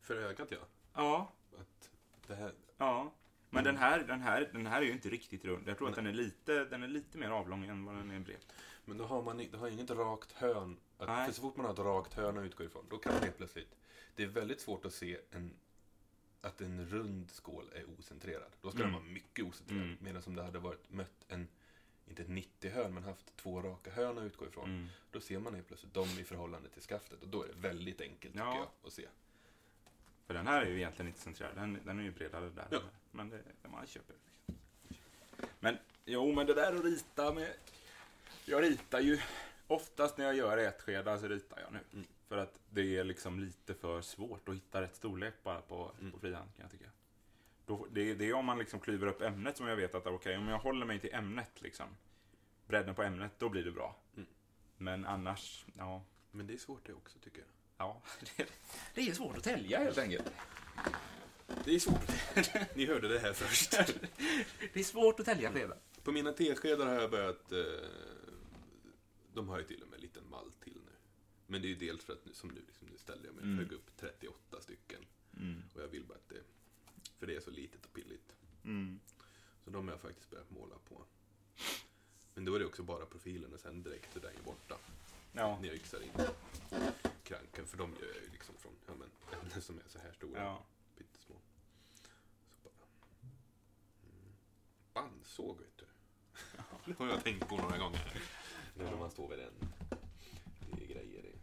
För 0.00 0.16
ögat 0.16 0.50
ja. 0.50 0.58
Ja, 0.94 1.32
Att 1.58 1.90
här, 2.34 2.52
ja. 2.76 3.12
Men 3.50 3.64
den 3.64 3.76
här, 3.76 3.98
den 4.00 4.20
här, 4.20 4.50
den 4.52 4.66
här 4.66 4.82
är 4.82 4.86
ju 4.86 4.92
inte 4.92 5.08
riktigt 5.08 5.44
rund. 5.44 5.68
Jag 5.68 5.78
tror 5.78 5.88
att 5.88 5.94
den 5.94 6.06
är 6.06 6.12
lite, 6.12 6.64
den 6.64 6.82
är 6.82 6.88
lite 6.88 7.18
mer 7.18 7.30
avlång 7.30 7.64
än 7.64 7.84
vad 7.84 7.94
den 7.96 8.10
är 8.10 8.20
bred. 8.20 8.40
men 8.84 8.98
då 8.98 9.04
har 9.04 9.22
man 9.22 9.48
då 9.52 9.58
har 9.58 9.68
inget 9.68 9.90
rakt 9.90 10.32
hörn. 10.32 10.76
Att, 10.98 11.08
Nej. 11.08 11.26
för 11.26 11.32
så 11.34 11.40
fort 11.42 11.56
man 11.56 11.66
har 11.66 11.72
ett 11.72 11.78
rakt 11.78 12.14
hörn 12.14 12.38
att 12.38 12.44
utgå 12.44 12.64
ifrån, 12.64 12.86
då 12.90 12.98
kan 12.98 13.12
man 13.12 13.22
helt 13.22 13.36
plötsligt... 13.36 13.76
Det 14.14 14.22
är 14.22 14.26
väldigt 14.26 14.60
svårt 14.60 14.84
att 14.84 14.94
se 14.94 15.18
en, 15.30 15.54
att 16.40 16.60
en 16.60 16.86
rund 16.86 17.30
skål 17.30 17.70
är 17.74 17.84
ocentrerad. 17.98 18.52
Då 18.60 18.70
ska 18.70 18.78
Mm. 18.78 18.92
den 18.92 19.00
vara 19.02 19.12
mycket 19.12 19.44
ocentrerad. 19.44 19.82
Mm. 19.84 19.96
Medan 20.00 20.22
om 20.26 20.34
det 20.36 20.42
hade 20.42 20.58
varit 20.58 20.90
mött 20.90 21.24
en, 21.28 21.48
inte 22.06 22.22
ett 22.22 22.28
90-hörn, 22.28 22.94
men 22.94 23.02
haft 23.04 23.36
två 23.36 23.62
raka 23.62 23.90
hörn 23.90 24.18
att 24.18 24.24
utgå 24.24 24.46
ifrån. 24.46 24.70
Mm. 24.70 24.86
Då 25.10 25.20
ser 25.20 25.38
man 25.38 25.54
helt 25.54 25.66
plötsligt 25.66 25.94
dem 25.94 26.08
i 26.20 26.24
förhållande 26.24 26.68
till 26.68 26.82
skaftet 26.82 27.22
och 27.22 27.28
då 27.28 27.42
är 27.42 27.48
det 27.48 27.54
väldigt 27.54 28.00
enkelt 28.00 28.34
tycker 28.34 28.46
Ja. 28.46 28.56
jag 28.56 28.86
att 28.86 28.92
se. 28.92 29.06
För 30.26 30.34
den 30.34 30.46
här 30.46 30.62
är 30.62 30.66
ju 30.66 30.76
egentligen 30.76 31.08
inte 31.08 31.20
centrerad. 31.20 31.54
Den, 31.54 31.78
den 31.84 31.98
är 31.98 32.02
ju 32.02 32.10
bredare 32.10 32.50
där. 32.50 32.66
Ja. 32.70 32.80
Men 33.10 33.30
det, 33.30 33.42
man 33.68 33.86
köper. 33.86 34.16
Men 35.60 35.78
jo, 36.04 36.32
men 36.32 36.46
det 36.46 36.54
där 36.54 36.74
att 36.74 36.84
rita 36.84 37.32
med... 37.32 37.54
Jag 38.44 38.62
ritar 38.62 39.00
ju 39.00 39.20
oftast 39.66 40.18
när 40.18 40.24
jag 40.24 40.34
gör 40.36 40.58
ätskedar 40.58 41.18
så 41.18 41.28
ritar 41.28 41.60
jag 41.60 41.72
nu. 41.72 41.80
Mm. 41.92 42.06
För 42.28 42.36
att 42.38 42.60
det 42.70 42.96
är 42.96 43.04
liksom 43.04 43.40
lite 43.40 43.74
för 43.74 44.00
svårt 44.02 44.48
att 44.48 44.54
hitta 44.54 44.80
rätt 44.82 44.96
storlek 44.96 45.34
bara 45.42 45.60
på, 45.60 45.92
Mm. 46.00 46.12
på 46.12 46.18
frihand 46.18 46.50
kan 46.56 46.62
jag 46.62 46.70
tycka. 46.70 46.90
Då, 47.66 47.86
det, 47.90 48.14
det 48.14 48.28
är 48.28 48.34
om 48.34 48.44
man 48.46 48.58
liksom 48.58 48.80
klyver 48.80 49.06
upp 49.06 49.22
ämnet 49.22 49.56
som 49.56 49.66
jag 49.66 49.76
vet 49.76 49.94
att 49.94 50.06
okej, 50.06 50.36
om 50.36 50.48
jag 50.48 50.58
håller 50.58 50.86
mig 50.86 50.98
till 51.00 51.14
ämnet 51.14 51.62
liksom. 51.62 51.86
Bredden 52.66 52.94
på 52.94 53.02
ämnet, 53.02 53.32
då 53.38 53.48
blir 53.48 53.64
det 53.64 53.70
bra. 53.72 53.96
Mm. 54.16 54.26
Men 54.76 55.06
annars, 55.06 55.64
ja. 55.78 56.02
Men 56.30 56.46
det 56.46 56.54
är 56.54 56.58
svårt 56.58 56.86
det 56.86 56.92
också 56.92 57.18
tycker 57.18 57.38
jag. 57.38 57.48
Ja, 57.78 58.02
det, 58.36 58.46
det 58.94 59.00
är 59.10 59.14
svårt 59.14 59.36
att 59.36 59.44
tälja 59.44 59.78
helt 59.78 59.98
enkelt. 59.98 60.30
Det 61.64 61.74
är 61.74 61.78
svårt. 61.78 62.10
Ni 62.76 62.86
hörde 62.86 63.08
det 63.08 63.18
här 63.18 63.32
först. 63.32 63.70
Det 64.72 64.80
är 64.80 64.84
svårt 64.84 65.20
att 65.20 65.26
tälja 65.26 65.52
skedar. 65.52 65.78
På 66.02 66.12
mina 66.12 66.32
teskedar 66.32 66.86
har 66.86 66.94
jag 66.94 67.10
börjat... 67.10 67.52
Eh, 67.52 67.58
de 69.34 69.48
har 69.48 69.58
ju 69.58 69.64
till 69.64 69.82
och 69.82 69.88
med 69.88 69.96
en 69.96 70.02
liten 70.02 70.30
mall 70.30 70.52
till 70.64 70.74
nu. 70.86 70.92
Men 71.46 71.62
det 71.62 71.66
är 71.68 71.70
ju 71.70 71.74
dels 71.74 72.04
för 72.04 72.12
att, 72.12 72.24
nu, 72.24 72.32
som 72.34 72.48
nu, 72.48 72.60
liksom, 72.66 72.86
nu 72.92 72.98
ställde 72.98 73.26
jag 73.28 73.34
mig 73.34 73.44
Mm. 73.44 73.58
högg 73.58 73.72
upp 73.72 73.90
38 73.96 74.60
stycken. 74.60 75.00
Mm. 75.36 75.62
Och 75.74 75.82
jag 75.82 75.88
vill 75.88 76.04
bara 76.04 76.14
att 76.14 76.28
det... 76.28 76.42
För 77.18 77.26
det 77.26 77.36
är 77.36 77.40
så 77.40 77.50
litet 77.50 77.84
och 77.84 77.92
pilligt. 77.92 78.32
Mm. 78.64 79.00
Så 79.64 79.70
de 79.70 79.88
har 79.88 79.94
jag 79.94 80.00
faktiskt 80.00 80.30
börjat 80.30 80.50
måla 80.50 80.74
på. 80.88 81.04
Men 82.34 82.44
då 82.44 82.54
är 82.54 82.58
det 82.58 82.64
också 82.66 82.82
bara 82.82 83.06
profilen 83.06 83.52
och 83.54 83.60
sen 83.60 83.82
direkt 83.82 84.16
är 84.16 84.20
den 84.20 84.32
ju 84.36 84.42
borta. 84.42 84.74
Ja. 85.32 85.58
När 85.60 85.68
jag 85.68 85.76
yxar 85.76 86.02
in 86.02 86.10
kranken. 87.26 87.66
För 87.66 87.76
de 87.76 87.94
gör 87.94 88.06
jag 88.14 88.22
ju 88.22 88.30
liksom 88.30 88.54
från 88.56 88.72
ja, 88.86 88.92
men, 88.94 89.10
ämnen 89.40 89.62
som 89.62 89.78
är 89.78 89.88
så 89.88 89.98
här 89.98 90.12
stora. 90.12 90.42
ja. 90.42 90.64
Pyttesmå. 90.96 91.36
Så 92.50 92.70
bara... 94.94 95.04
Mm. 95.04 95.24
såg, 95.24 95.58
vet 95.58 95.76
du. 95.76 95.86
Det 96.84 96.98
har 96.98 97.08
jag 97.08 97.24
tänkt 97.24 97.48
på 97.48 97.56
några 97.56 97.78
gånger. 97.78 98.22
Nu 98.74 98.84
när 98.84 98.96
man 98.96 99.10
står 99.10 99.28
vid 99.28 99.38
den. 99.38 99.52
Det 100.72 100.84
är 100.84 100.88
grejer 100.88 101.22
det. 101.22 101.36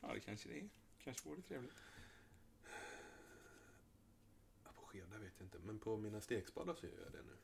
Ja, 0.00 0.14
det 0.14 0.20
kanske 0.20 0.48
det 0.48 0.58
är. 0.58 0.68
Kanske 1.04 1.28
vore 1.28 1.42
trevligt. 1.42 1.82
Ja, 4.64 4.70
på 4.74 4.86
skedar 4.86 5.18
vet 5.18 5.32
jag 5.38 5.46
inte, 5.46 5.58
men 5.58 5.78
på 5.78 5.96
mina 5.96 6.20
stekspadar 6.20 6.74
så 6.74 6.86
gör 6.86 7.02
jag 7.02 7.12
det 7.12 7.22
nu. 7.22 7.36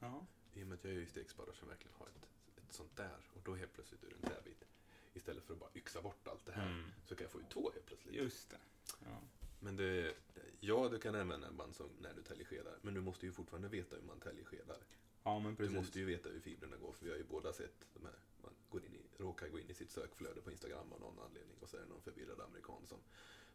Ja. 0.00 0.26
I 0.54 0.62
och 0.62 0.66
med 0.66 0.74
att 0.78 0.84
jag 0.84 0.92
är 0.92 0.98
ju 0.98 1.06
stekspadar 1.06 1.52
som 1.52 1.68
verkligen 1.68 1.94
har 1.98 2.06
ett, 2.06 2.28
sånt 2.74 2.96
där. 2.96 3.16
Och 3.34 3.40
då 3.44 3.54
helt 3.54 3.72
plötsligt 3.72 4.04
ur 4.04 4.14
en 4.22 4.30
träbit. 4.30 4.64
Istället 5.14 5.44
för 5.44 5.52
att 5.54 5.60
bara 5.60 5.70
yxa 5.74 6.02
bort 6.02 6.28
allt 6.28 6.46
det 6.46 6.52
här. 6.52 6.66
Mm. 6.66 6.84
Så 7.04 7.14
kan 7.14 7.24
jag 7.24 7.30
få 7.32 7.40
ut 7.40 7.50
två 7.50 7.70
helt 7.74 7.86
plötsligt. 7.86 8.14
Just 8.14 8.50
det. 8.50 8.58
Ja. 9.04 9.20
Men 9.60 9.76
det, 9.76 10.14
ja, 10.60 10.88
du 10.88 10.98
kan 10.98 11.14
använda 11.14 11.46
en 11.48 11.56
bandsåg 11.56 11.90
när 12.00 12.14
du 12.14 12.22
täljer 12.22 12.44
skedar. 12.44 12.78
Men 12.82 12.94
du 12.94 13.00
måste 13.00 13.26
ju 13.26 13.32
fortfarande 13.32 13.68
veta 13.68 13.96
hur 13.96 14.02
man 14.02 14.20
täljer 14.20 14.44
skedar. 14.44 14.76
ja, 15.22 15.38
men 15.38 15.50
Du 15.50 15.56
precis. 15.56 15.76
måste 15.76 15.98
ju 15.98 16.04
veta 16.04 16.28
hur 16.28 16.40
fibrerna 16.40 16.76
går. 16.76 16.92
För 16.92 17.04
vi 17.04 17.10
har 17.10 17.18
ju 17.18 17.24
båda 17.24 17.52
sett 17.52 17.86
de 17.94 18.04
här. 18.04 18.14
Man 18.42 18.52
går 18.70 18.84
in 18.84 18.94
i, 18.94 19.22
råkar 19.22 19.48
gå 19.48 19.58
in 19.58 19.70
i 19.70 19.74
sitt 19.74 19.90
sökflöde 19.90 20.40
på 20.40 20.50
Instagram 20.50 20.92
av 20.92 21.00
någon 21.00 21.18
anledning. 21.18 21.56
Och 21.60 21.68
så 21.68 21.76
är 21.76 21.80
det 21.80 21.86
någon 21.86 22.00
förvirrad 22.02 22.40
amerikan 22.40 22.86
som 22.86 22.98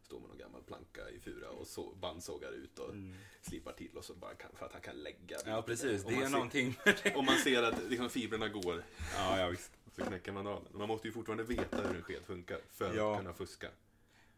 står 0.08 0.20
med 0.20 0.28
någon 0.28 0.38
gammal 0.38 0.62
planka 0.62 1.10
i 1.10 1.20
fura 1.20 1.50
och 1.50 1.66
så 1.66 1.94
bandsågar 1.94 2.52
ut 2.52 2.78
och 2.78 2.90
Mm. 2.90 3.14
slipar 3.42 3.72
till 3.72 3.96
och 3.96 4.04
så 4.04 4.14
bara 4.14 4.34
kan, 4.34 4.50
för 4.54 4.66
att 4.66 4.72
han 4.72 4.80
kan 4.82 4.96
lägga. 5.02 5.38
Ja, 5.46 5.62
precis. 5.62 6.04
Det 6.04 6.14
är 6.14 6.20
ser- 6.22 6.28
någonting. 6.28 6.74
Om 7.14 7.24
man 7.24 7.36
ser 7.38 7.62
att 7.62 7.90
liksom, 7.90 8.10
fibrerna 8.10 8.48
går 8.48 8.84
ja, 9.14 9.38
ja, 9.40 9.48
visst. 9.48 9.72
så 9.96 10.04
knäcker 10.04 10.32
man 10.32 10.46
av 10.46 10.64
den. 10.64 10.78
Man 10.78 10.88
måste 10.88 11.08
ju 11.08 11.12
fortfarande 11.12 11.44
veta 11.44 11.76
hur 11.88 11.96
en 11.96 12.02
sked 12.02 12.22
funkar 12.24 12.60
för 12.70 12.94
Ja. 12.96 13.12
att 13.12 13.18
kunna 13.18 13.34
fuska. 13.34 13.70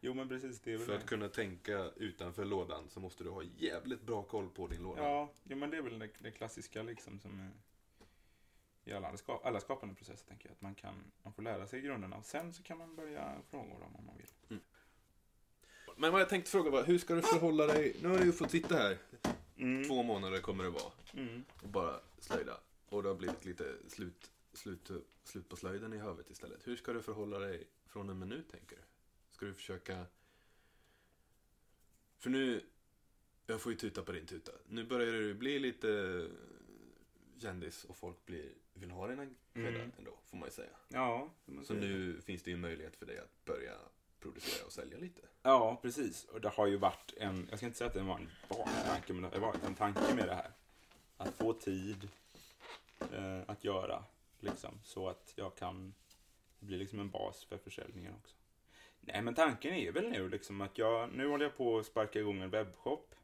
Jo, 0.01 0.15
men 0.15 0.29
precis. 0.29 0.61
Det 0.61 0.73
är 0.73 0.77
väl 0.77 0.87
För 0.87 0.93
det. 0.93 0.99
att 0.99 1.07
kunna 1.07 1.29
tänka 1.29 1.91
utanför 1.97 2.45
lådan 2.45 2.89
så 2.89 3.01
måste 3.01 3.25
du 3.25 3.31
ha 3.31 3.43
jävligt 3.57 4.03
bra 4.03 4.23
koll 4.23 4.49
på 4.49 4.67
din 4.69 4.83
låda. 4.83 5.03
Ja, 5.03 5.33
jo, 5.45 5.57
men 5.57 5.71
det 5.71 5.77
är 5.77 5.83
väl 5.83 5.99
det, 5.99 6.09
det 6.19 6.31
klassiska 6.31 6.83
liksom 6.83 7.21
som 7.21 7.41
är 7.41 7.51
i 8.85 8.93
alla, 8.93 9.17
ska, 9.17 9.41
alla 9.45 9.61
skapande 9.61 9.95
processer 9.95 10.27
tänker 10.29 10.49
jag. 10.49 10.53
Att 10.53 10.61
man 10.61 10.75
kan, 10.75 10.95
man 11.23 11.33
får 11.33 11.43
lära 11.43 11.67
sig 11.67 11.81
grunderna 11.81 12.17
och 12.17 12.25
sen 12.25 12.53
så 12.53 12.63
kan 12.63 12.79
man 12.79 12.97
börja 12.97 13.35
fråga 13.51 13.79
dem 13.79 13.97
om 13.97 14.07
man 14.07 14.17
vill. 14.17 14.61
Men 16.01 16.13
vad 16.13 16.21
jag 16.21 16.29
tänkte 16.29 16.51
fråga 16.51 16.71
var, 16.71 16.85
hur 16.85 16.99
ska 16.99 17.15
du 17.15 17.23
förhålla 17.23 17.67
dig? 17.67 17.97
Nu 18.03 18.09
har 18.09 18.19
du 18.19 18.25
ju 18.25 18.33
fått 18.33 18.51
sitta 18.51 18.75
här, 18.77 18.99
Mm. 19.57 19.85
två 19.85 20.03
månader 20.03 20.41
kommer 20.41 20.65
det 20.65 20.71
vara, 20.71 20.93
Mm. 21.15 21.45
och 21.63 21.69
bara 21.69 22.01
slöjda. 22.19 22.61
Och 22.89 23.03
det 23.03 23.09
har 23.09 23.17
blivit 23.17 23.45
lite 23.45 23.75
slut, 23.89 24.31
slut, 24.53 24.91
slut 25.25 25.49
på 25.49 25.57
slöjden 25.57 25.93
i 25.93 25.97
huvudet 25.99 26.31
istället. 26.31 26.67
Hur 26.67 26.77
ska 26.77 26.93
du 26.93 27.03
förhålla 27.03 27.39
dig 27.39 27.67
från 27.87 28.09
en 28.11 28.19
minut, 28.19 28.49
tänker 28.51 28.77
du? 28.77 28.83
Ska 29.33 29.47
du 29.47 29.55
försöka... 29.55 30.07
För 32.19 32.31
nu, 32.31 32.63
jag 33.47 33.61
får 33.61 33.73
ju 33.73 33.79
tuta 33.79 34.03
på 34.03 34.13
din 34.13 34.27
tuta. 34.27 34.53
Nu 34.69 34.85
börjar 34.85 35.13
du 35.13 35.35
bli 35.35 35.59
lite 35.59 36.29
kändis 37.39 37.85
och 37.85 37.97
folk 37.97 38.27
blir, 38.27 38.53
vill 38.75 38.91
ha 38.91 39.09
dina 39.09 39.27
skedar 39.55 39.69
Mm. 39.69 39.93
ändå, 39.99 40.19
får 40.31 40.37
man 40.37 40.49
ju 40.49 40.53
säga. 40.53 40.77
Ja, 40.89 41.31
Så 41.65 41.75
nu 41.75 42.21
finns 42.21 42.43
det 42.43 42.51
ju 42.51 42.55
en 42.55 42.61
möjlighet 42.61 42.97
för 42.97 43.07
dig 43.07 43.19
att 43.19 43.45
börja 43.45 43.75
producera 44.21 44.67
och 44.67 44.73
sälja 44.73 44.99
lite. 44.99 45.21
Ja, 45.43 45.79
precis. 45.83 46.25
Och 46.25 46.41
det 46.41 46.49
har 46.49 46.67
ju 46.67 46.77
varit 46.77 47.15
en, 47.17 47.47
jag 47.51 47.59
ska 47.59 47.67
inte 47.67 47.79
säga 47.79 47.89
att 47.89 47.95
det 47.95 48.03
var 48.03 48.19
en 48.19 48.31
baktanke, 48.49 49.13
men 49.13 49.23
det 49.23 49.37
har 49.37 49.47
varit 49.47 49.65
en 49.65 49.75
tanke 49.75 50.15
med 50.15 50.29
det 50.29 50.35
här. 50.35 50.51
Att 51.17 51.35
få 51.35 51.53
tid 51.53 52.09
eh, 53.01 53.41
att 53.47 53.65
göra, 53.65 54.05
liksom, 54.41 54.81
så 54.85 55.09
att 55.09 55.33
jag 55.37 55.57
kan 55.57 55.95
bli 56.59 56.77
liksom 56.77 57.01
en 57.01 57.11
bas 57.11 57.45
för 57.45 57.59
försäljningen 57.59 58.15
också. 58.15 58.37
Nej, 59.01 59.23
men 59.23 59.35
tanken 59.35 59.75
är 59.75 59.93
väl 59.93 60.11
nu 60.11 60.29
liksom 60.29 60.61
att 60.61 60.79
jag, 60.79 61.13
nu 61.13 61.29
håller 61.29 61.45
jag 61.45 61.57
på 61.57 61.79
att 61.79 61.87
sparka 61.87 62.19
igång 62.19 62.43
en 62.43 62.51
webbshop. 62.51 63.15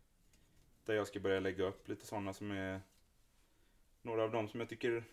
Där 0.84 0.94
jag 0.94 1.06
ska 1.06 1.20
börja 1.20 1.40
lägga 1.40 1.64
upp 1.64 1.88
lite 1.88 2.06
sådana 2.06 2.32
som 2.32 2.50
är, 2.50 2.80
några 4.02 4.22
av 4.22 4.30
dem 4.30 4.48
som 4.48 4.60
jag 4.60 4.68
tycker 4.68 5.04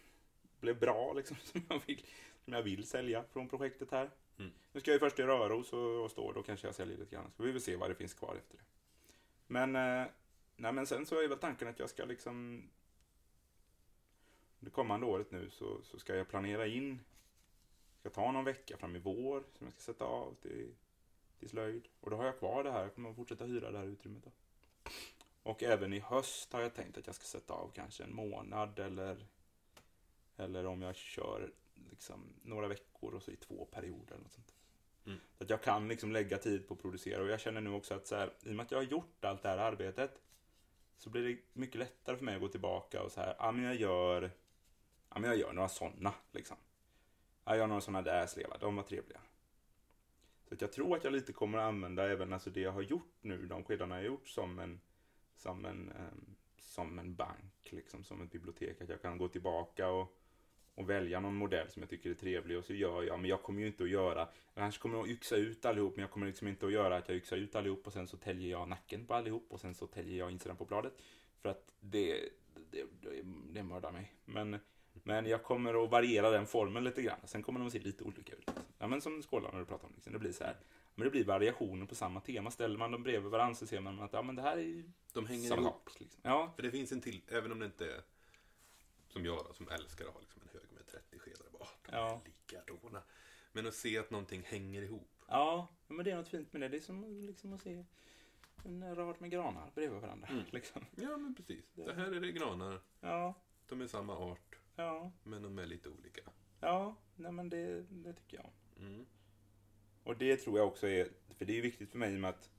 blev 0.60 0.79
bra, 0.79 1.13
liksom, 1.13 1.38
som 1.43 1.62
jag 1.69 1.81
vill, 1.86 2.05
som 2.45 2.53
jag 2.53 2.63
vill 2.63 2.88
sälja 2.88 3.24
från 3.24 3.50
projektet 3.50 3.91
här. 3.91 4.10
Mm. 4.38 4.52
Nu 4.72 4.80
ska 4.80 4.92
jag 4.92 4.96
ju 4.96 5.00
först 5.00 5.16
till 5.16 5.25
Röros 5.25 5.74
och, 5.74 6.04
och 6.04 6.12
stå, 6.12 6.32
då 6.32 6.44
kanske 6.44 6.68
jag 6.68 6.75
säljer 6.75 6.98
lite 6.98 7.16
grann. 7.16 7.32
Så 7.38 7.44
vi 7.44 7.52
vill 7.52 7.62
se 7.62 7.75
vad 7.75 7.90
det 7.90 7.96
finns 7.96 8.13
kvar 8.13 8.36
efter 8.36 8.58
det. 8.58 8.63
Men, 9.48 9.75
eh, 9.75 10.08
nej, 10.56 10.74
men 10.74 10.88
sen 10.88 11.06
så 11.06 11.22
är 11.22 11.28
väl 11.28 11.38
tanken 11.38 11.68
att 11.68 11.80
jag 11.80 11.90
ska 11.90 12.06
liksom... 12.06 12.63
Det 14.60 14.70
kommande 14.70 15.06
året 15.06 15.32
nu 15.32 15.50
så, 15.50 15.82
så 15.84 16.00
ska 16.00 16.16
jag 16.16 16.28
planera 16.28 16.68
in, 16.68 17.00
ska 18.00 18.10
ta 18.10 18.32
någon 18.32 18.46
vecka 18.46 18.78
fram 18.78 18.96
i 18.96 19.00
vår 19.00 19.44
som 19.58 19.68
jag 19.68 19.74
ska 19.74 19.82
sätta 19.82 20.06
av 20.06 20.36
till, 20.42 20.75
till 21.40 21.50
slöjd. 21.50 21.88
Och 22.00 22.10
då 22.10 22.18
har 22.18 22.25
jag 22.25 22.40
kvar 22.40 22.63
det 22.63 22.72
här, 22.72 22.82
jag 22.82 22.96
kommer 22.96 23.10
att 23.10 23.16
fortsätta 23.16 23.46
hyra 23.46 23.72
det 23.72 23.78
här 23.78 23.86
utrymmet 23.86 24.24
då. 24.24 24.32
Och 25.44 25.63
även 25.63 25.94
i 25.94 26.00
höst 26.00 26.54
har 26.54 26.62
jag 26.62 26.74
tänkt 26.74 26.98
att 26.98 27.08
jag 27.08 27.16
ska 27.16 27.25
sätta 27.25 27.54
av 27.54 27.72
kanske 27.75 28.04
en 28.04 28.16
månad 28.16 28.80
eller, 28.80 29.25
eller 30.38 30.66
om 30.66 30.82
jag 30.82 30.96
kör 30.96 31.52
liksom 31.90 32.34
några 32.44 32.68
veckor 32.68 33.13
och 33.13 33.24
så 33.24 33.32
i 33.32 33.36
två 33.36 33.66
perioder. 33.66 34.13
Eller 34.13 34.24
något 34.24 34.32
sånt. 34.32 34.54
Mm. 35.06 35.20
Så 35.38 35.44
att 35.44 35.50
jag 35.50 35.63
kan 35.63 35.88
liksom 35.88 36.12
lägga 36.12 36.38
tid 36.38 36.68
på 36.68 36.74
att 36.74 36.82
producera 36.82 37.22
och 37.22 37.30
jag 37.30 37.40
känner 37.40 37.62
nu 37.62 37.70
också 37.70 37.94
att 37.94 38.08
så 38.08 38.16
här, 38.16 38.34
i 38.44 38.52
och 38.52 38.56
med 38.56 38.63
att 38.63 38.72
jag 38.72 38.78
har 38.78 38.84
gjort 38.84 39.25
allt 39.25 39.42
det 39.42 39.50
här 39.50 39.58
arbetet 39.58 40.22
så 40.98 41.10
blir 41.10 41.28
det 41.28 41.38
mycket 41.54 41.75
lättare 41.75 42.18
för 42.18 42.25
mig 42.25 42.36
att 42.36 42.42
gå 42.42 42.48
tillbaka 42.48 43.04
och 43.04 43.12
så 43.12 43.22
här, 43.22 43.36
ja 43.40 43.52
men 43.52 43.63
jag 43.63 43.75
gör, 43.75 44.32
ja 45.10 45.20
men 45.20 45.30
jag 45.30 45.40
gör 45.40 45.54
några 45.54 45.70
sådana 45.70 46.13
liksom. 46.32 46.58
Jag 47.46 47.58
gör 47.58 47.68
några 47.68 47.82
sådana 47.82 48.02
där 48.02 48.28
slevar, 48.28 48.58
de 48.60 48.75
var 48.75 48.84
trevliga. 48.84 49.22
Så 50.44 50.54
att 50.54 50.62
jag 50.62 50.72
tror 50.72 50.98
att 50.98 51.04
jag 51.04 51.13
lite 51.13 51.34
kommer 51.34 51.58
att 51.58 51.63
använda 51.63 52.12
även 52.12 52.34
alltså 52.34 52.50
det 52.50 52.62
jag 52.62 52.72
har 52.72 52.82
gjort 52.82 53.18
nu, 53.22 53.46
de 53.46 53.63
skedarna 53.63 53.96
jag 53.96 54.02
har 54.02 54.08
gjort 54.08 54.28
som 54.28 54.60
en, 54.60 54.82
som 55.36 55.66
en, 55.66 55.92
ehm, 55.92 56.36
som 56.58 57.00
en 57.00 57.16
bank, 57.16 57.72
liksom, 57.72 58.04
som 58.04 58.22
ett 58.22 58.32
bibliotek. 58.32 58.82
Att 58.82 58.90
jag 58.90 59.02
kan 59.02 59.18
gå 59.18 59.28
tillbaka 59.28 59.90
och, 59.90 60.18
och 60.75 60.89
välja 60.89 61.20
någon 61.20 61.36
modell 61.36 61.70
som 61.72 61.82
jag 61.82 61.89
tycker 61.89 62.10
är 62.10 62.13
trevlig 62.13 62.58
och 62.58 62.65
så 62.65 62.74
gör 62.74 63.03
jag. 63.03 63.20
Men 63.20 63.30
jag 63.30 63.42
kommer 63.44 63.62
ju 63.62 63.68
inte 63.68 63.84
att 63.84 63.89
göra, 63.89 64.20
jag 64.20 64.62
kanske 64.62 64.82
kommer 64.82 65.01
att 65.01 65.08
yxa 65.08 65.36
ut 65.36 65.65
allihop, 65.65 65.96
men 65.96 66.01
jag 66.01 66.12
kommer 66.12 66.27
liksom 66.27 66.48
inte 66.48 66.65
att 66.65 66.72
göra 66.72 66.98
att 66.98 67.08
jag 67.08 67.18
yxar 67.18 67.38
ut 67.38 67.56
allihop 67.56 67.88
och 67.88 67.94
sen 67.94 68.08
så 68.08 68.18
täljer 68.18 68.51
jag 68.51 68.68
nacken 68.70 69.06
på 69.06 69.13
allihop 69.13 69.46
och 69.50 69.60
sen 69.60 69.75
så 69.75 69.88
täljer 69.88 70.20
jag 70.20 70.32
insidan 70.32 70.58
på 70.58 70.65
bladet. 70.65 70.94
För 71.42 71.50
att 71.50 71.72
det, 71.80 72.30
det, 72.72 72.84
det, 73.01 73.22
det 73.53 73.63
mördar 73.63 73.92
mig. 73.92 74.13
Men, 74.25 74.60
men 74.94 75.25
jag 75.25 75.44
kommer 75.44 75.84
att 75.84 75.89
variera 75.92 76.30
den 76.30 76.46
formen 76.48 76.84
lite 76.84 77.01
grann. 77.01 77.20
Sen 77.24 77.44
kommer 77.44 77.60
de 77.60 77.68
att 77.68 77.74
se 77.74 77.80
lite 77.80 78.03
olika 78.03 78.34
ut. 78.34 78.39
Liksom. 78.39 78.63
Ja, 78.80 78.88
men 78.88 79.01
som 79.01 79.22
skålarna 79.24 79.60
du 79.60 79.65
pratade 79.65 79.88
om. 79.88 79.94
Liksom. 79.96 80.13
Det 80.13 80.20
blir 80.20 80.32
så 80.32 80.44
här. 80.44 80.56
Men 80.96 81.06
det 81.06 81.12
blir 81.12 81.24
variationer 81.25 81.86
på 81.86 81.96
samma 81.96 82.20
tema. 82.22 82.51
Ställer 82.51 82.77
man 82.77 82.92
dem 82.92 83.03
bredvid 83.03 83.32
varandra 83.32 83.56
så 83.56 83.68
ser 83.68 83.80
man 83.80 84.00
att 84.00 84.13
ja, 84.13 84.22
men 84.22 84.36
det 84.36 84.42
här 84.42 84.58
är 84.58 84.84
De 85.13 85.25
hänger 85.27 85.53
ihop. 85.53 85.63
sak. 85.65 86.00
Liksom. 86.00 86.22
Ja, 86.24 86.53
För 86.56 86.63
det 86.63 86.72
finns 86.72 86.92
en 86.92 87.01
till, 87.01 87.22
även 87.27 87.51
om 87.51 87.60
det 87.60 87.65
inte 87.65 87.86
är 87.86 88.01
som 89.08 89.25
jag 89.25 89.46
då, 89.46 89.53
som 89.53 89.68
älskar 89.70 90.06
att 90.06 90.13
ha 90.13 90.20
liksom 90.20 90.42
en 90.42 90.48
hög 90.53 90.72
med 90.72 90.88
30 90.88 91.20
skedar. 91.20 91.46
Bara, 91.51 91.60
"Åh, 91.62 91.68
de 91.83 91.83
Ja. 91.94 92.22
likadana. 92.26 93.04
Men 93.52 93.68
att 93.68 93.74
se 93.76 93.98
att 93.98 94.12
någonting 94.12 94.42
hänger 94.46 94.82
ihop. 94.82 95.10
ja, 95.28 95.68
men 95.88 96.06
det 96.06 96.12
är 96.12 96.16
något 96.16 96.28
fint 96.28 96.54
med 96.54 96.62
det. 96.62 96.68
Det 96.70 96.78
är 96.78 96.82
som 96.82 97.22
liksom 97.26 97.54
att 97.54 97.62
se 97.62 97.86
en 98.66 98.96
rad 98.96 99.16
med 99.22 99.32
granar 99.32 99.72
bredvid 99.76 100.02
varandra. 100.02 100.28
Mm. 100.28 100.44
Liksom. 100.52 100.86
Ja, 100.96 101.18
men 101.18 101.36
precis. 101.36 101.66
Det- 101.74 101.84
Det 101.86 101.94
här 101.94 102.12
är 102.12 102.20
det 102.22 102.32
granar. 102.32 102.80
Ja, 103.02 103.34
De 103.68 103.82
är 103.82 103.88
samma 103.88 104.18
art, 104.18 104.56
ja, 104.76 105.12
men 105.24 105.44
de 105.44 105.60
är 105.60 105.66
lite 105.66 105.90
olika. 105.90 106.22
ja, 106.60 106.96
nej 107.16 107.32
men 107.32 107.50
det, 107.50 107.82
det 107.90 108.14
tycker 108.14 108.38
jag. 108.38 108.50
Mm. 108.86 109.06
Och 110.04 110.18
det 110.18 110.38
tror 110.38 110.58
jag 110.60 110.68
också 110.68 110.88
är, 110.88 111.08
för 111.38 111.46
det 111.46 111.58
är 111.58 111.62
viktigt 111.62 111.92
för 111.92 111.98
mig 111.98 112.18
med 112.18 112.30
att 112.30 112.50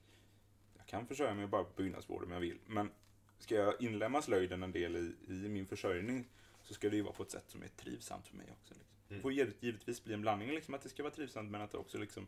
jag 0.76 0.86
kan 0.86 1.06
försörja 1.06 1.34
mig 1.34 1.46
bara 1.46 1.64
på 1.64 1.82
byggnadsvård 1.82 2.24
om 2.24 2.30
jag 2.30 2.40
vill. 2.40 2.58
Men 2.66 2.90
ska 3.38 3.54
jag 3.54 3.82
inlämna 3.82 4.22
slöjden 4.22 4.62
en 4.62 4.72
del 4.72 4.96
i, 4.96 5.14
i 5.28 5.48
min 5.48 5.66
försörjning 5.66 6.28
så 6.62 6.74
ska 6.74 6.90
det 6.90 6.96
ju 6.96 7.02
vara 7.02 7.14
på 7.14 7.22
ett 7.22 7.30
sätt 7.30 7.50
som 7.50 7.62
är 7.62 7.68
trivsamt 7.68 8.28
för 8.28 8.36
mig 8.36 8.46
också. 8.60 8.74
Liksom. 8.74 8.93
Det 9.08 9.14
Mm. 9.14 9.22
får 9.22 9.32
givet- 9.32 9.62
givetvis 9.62 10.04
bli 10.04 10.14
en 10.14 10.20
blandning, 10.22 10.50
liksom, 10.50 10.74
att 10.74 10.82
det 10.82 10.88
ska 10.88 11.02
vara 11.02 11.14
trivsamt 11.14 11.50
men 11.50 11.60
att 11.60 11.70
det 11.70 11.78
också 11.78 11.98
liksom, 11.98 12.26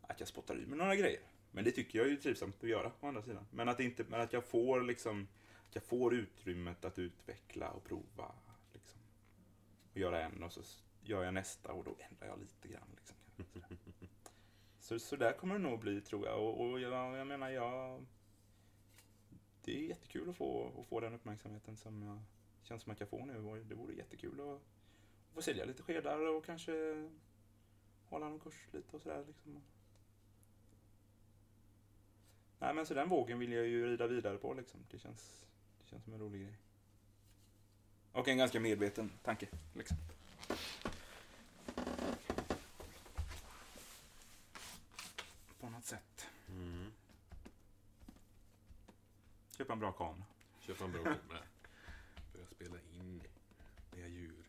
att 0.00 0.20
jag 0.20 0.28
spottar 0.28 0.54
ur 0.56 0.66
med 0.66 0.78
några 0.78 0.96
grejer. 0.96 1.20
Men 1.50 1.64
det 1.64 1.70
tycker 1.70 1.98
jag 1.98 2.06
är 2.06 2.10
ju 2.10 2.16
trivsamt 2.16 2.56
att 2.64 2.68
göra 2.68 2.92
å 3.00 3.06
andra 3.06 3.22
sidan. 3.22 3.46
Men 3.50 3.68
att, 3.68 3.80
inte, 3.80 4.04
men 4.08 4.20
att 4.20 4.32
jag 4.32 4.44
får 4.44 4.82
liksom, 4.82 5.28
att 5.68 5.74
jag 5.74 5.84
får 5.84 6.14
utrymmet 6.14 6.84
att 6.84 6.98
utveckla 6.98 7.70
och 7.70 7.84
prova. 7.84 8.34
Liksom. 8.72 9.00
Och 9.92 9.96
göra 9.98 10.22
en 10.24 10.42
och 10.42 10.52
så 10.52 10.62
gör 11.02 11.24
jag 11.24 11.34
nästa 11.34 11.72
och 11.72 11.84
då 11.84 11.96
ändrar 12.10 12.26
jag 12.28 12.38
lite 12.40 12.68
grann. 12.68 12.88
Liksom. 12.96 13.16
Så, 14.78 14.98
så 14.98 15.16
där 15.16 15.32
kommer 15.32 15.54
det 15.54 15.60
nog 15.60 15.80
bli 15.80 16.00
tror 16.00 16.26
jag. 16.26 16.38
Och, 16.42 16.60
och 16.70 16.80
jag, 16.80 17.16
jag 17.16 17.26
menar, 17.26 17.50
jag... 17.50 18.04
Det 19.64 19.78
är 19.78 19.88
jättekul 19.88 20.30
att 20.30 20.36
få, 20.36 20.80
att 20.80 20.86
få 20.86 21.00
den 21.00 21.14
uppmärksamheten 21.14 21.76
som 21.76 22.02
jag 22.02 22.18
känns 22.62 22.82
som 22.82 22.92
att 22.92 23.00
jag 23.00 23.08
får 23.08 23.26
nu. 23.26 23.36
Och 23.38 23.58
det 23.66 23.74
vore 23.74 23.94
jättekul 23.94 24.40
att 24.40 24.60
få 25.34 25.42
sälja 25.42 25.64
lite 25.64 25.82
skedar 25.82 26.18
och 26.18 26.44
kanske 26.44 27.04
hålla 28.04 28.28
någon 28.28 28.40
kurs 28.40 28.68
lite 28.72 28.96
och 28.96 29.02
sådär. 29.02 29.24
Liksom. 29.26 29.62
Nej 32.58 32.74
men 32.74 32.86
så 32.86 32.94
den 32.94 33.08
vågen 33.08 33.38
vill 33.38 33.52
jag 33.52 33.66
ju 33.66 33.86
rida 33.86 34.06
vidare 34.06 34.38
på 34.38 34.54
liksom. 34.54 34.80
Det 34.90 34.98
känns, 34.98 35.46
det 35.80 35.90
känns 35.90 36.04
som 36.04 36.12
en 36.12 36.20
rolig 36.20 36.42
grej. 36.42 36.58
Och 38.12 38.28
en 38.28 38.38
ganska 38.38 38.60
medveten 38.60 39.10
tanke. 39.22 39.48
Liksom. 39.74 39.96
På 45.60 45.70
något 45.70 45.84
sätt. 45.84 46.26
Mm. 46.48 46.92
Köpa 49.56 49.72
en 49.72 49.78
bra 49.78 49.92
kamera. 49.92 50.24
Köpa 50.60 50.84
en 50.84 50.92
bra 50.92 51.02
kamera. 51.02 51.44
Börja 52.32 52.46
spela 52.46 52.76
in 52.92 53.22
med 53.90 54.10
djur. 54.10 54.43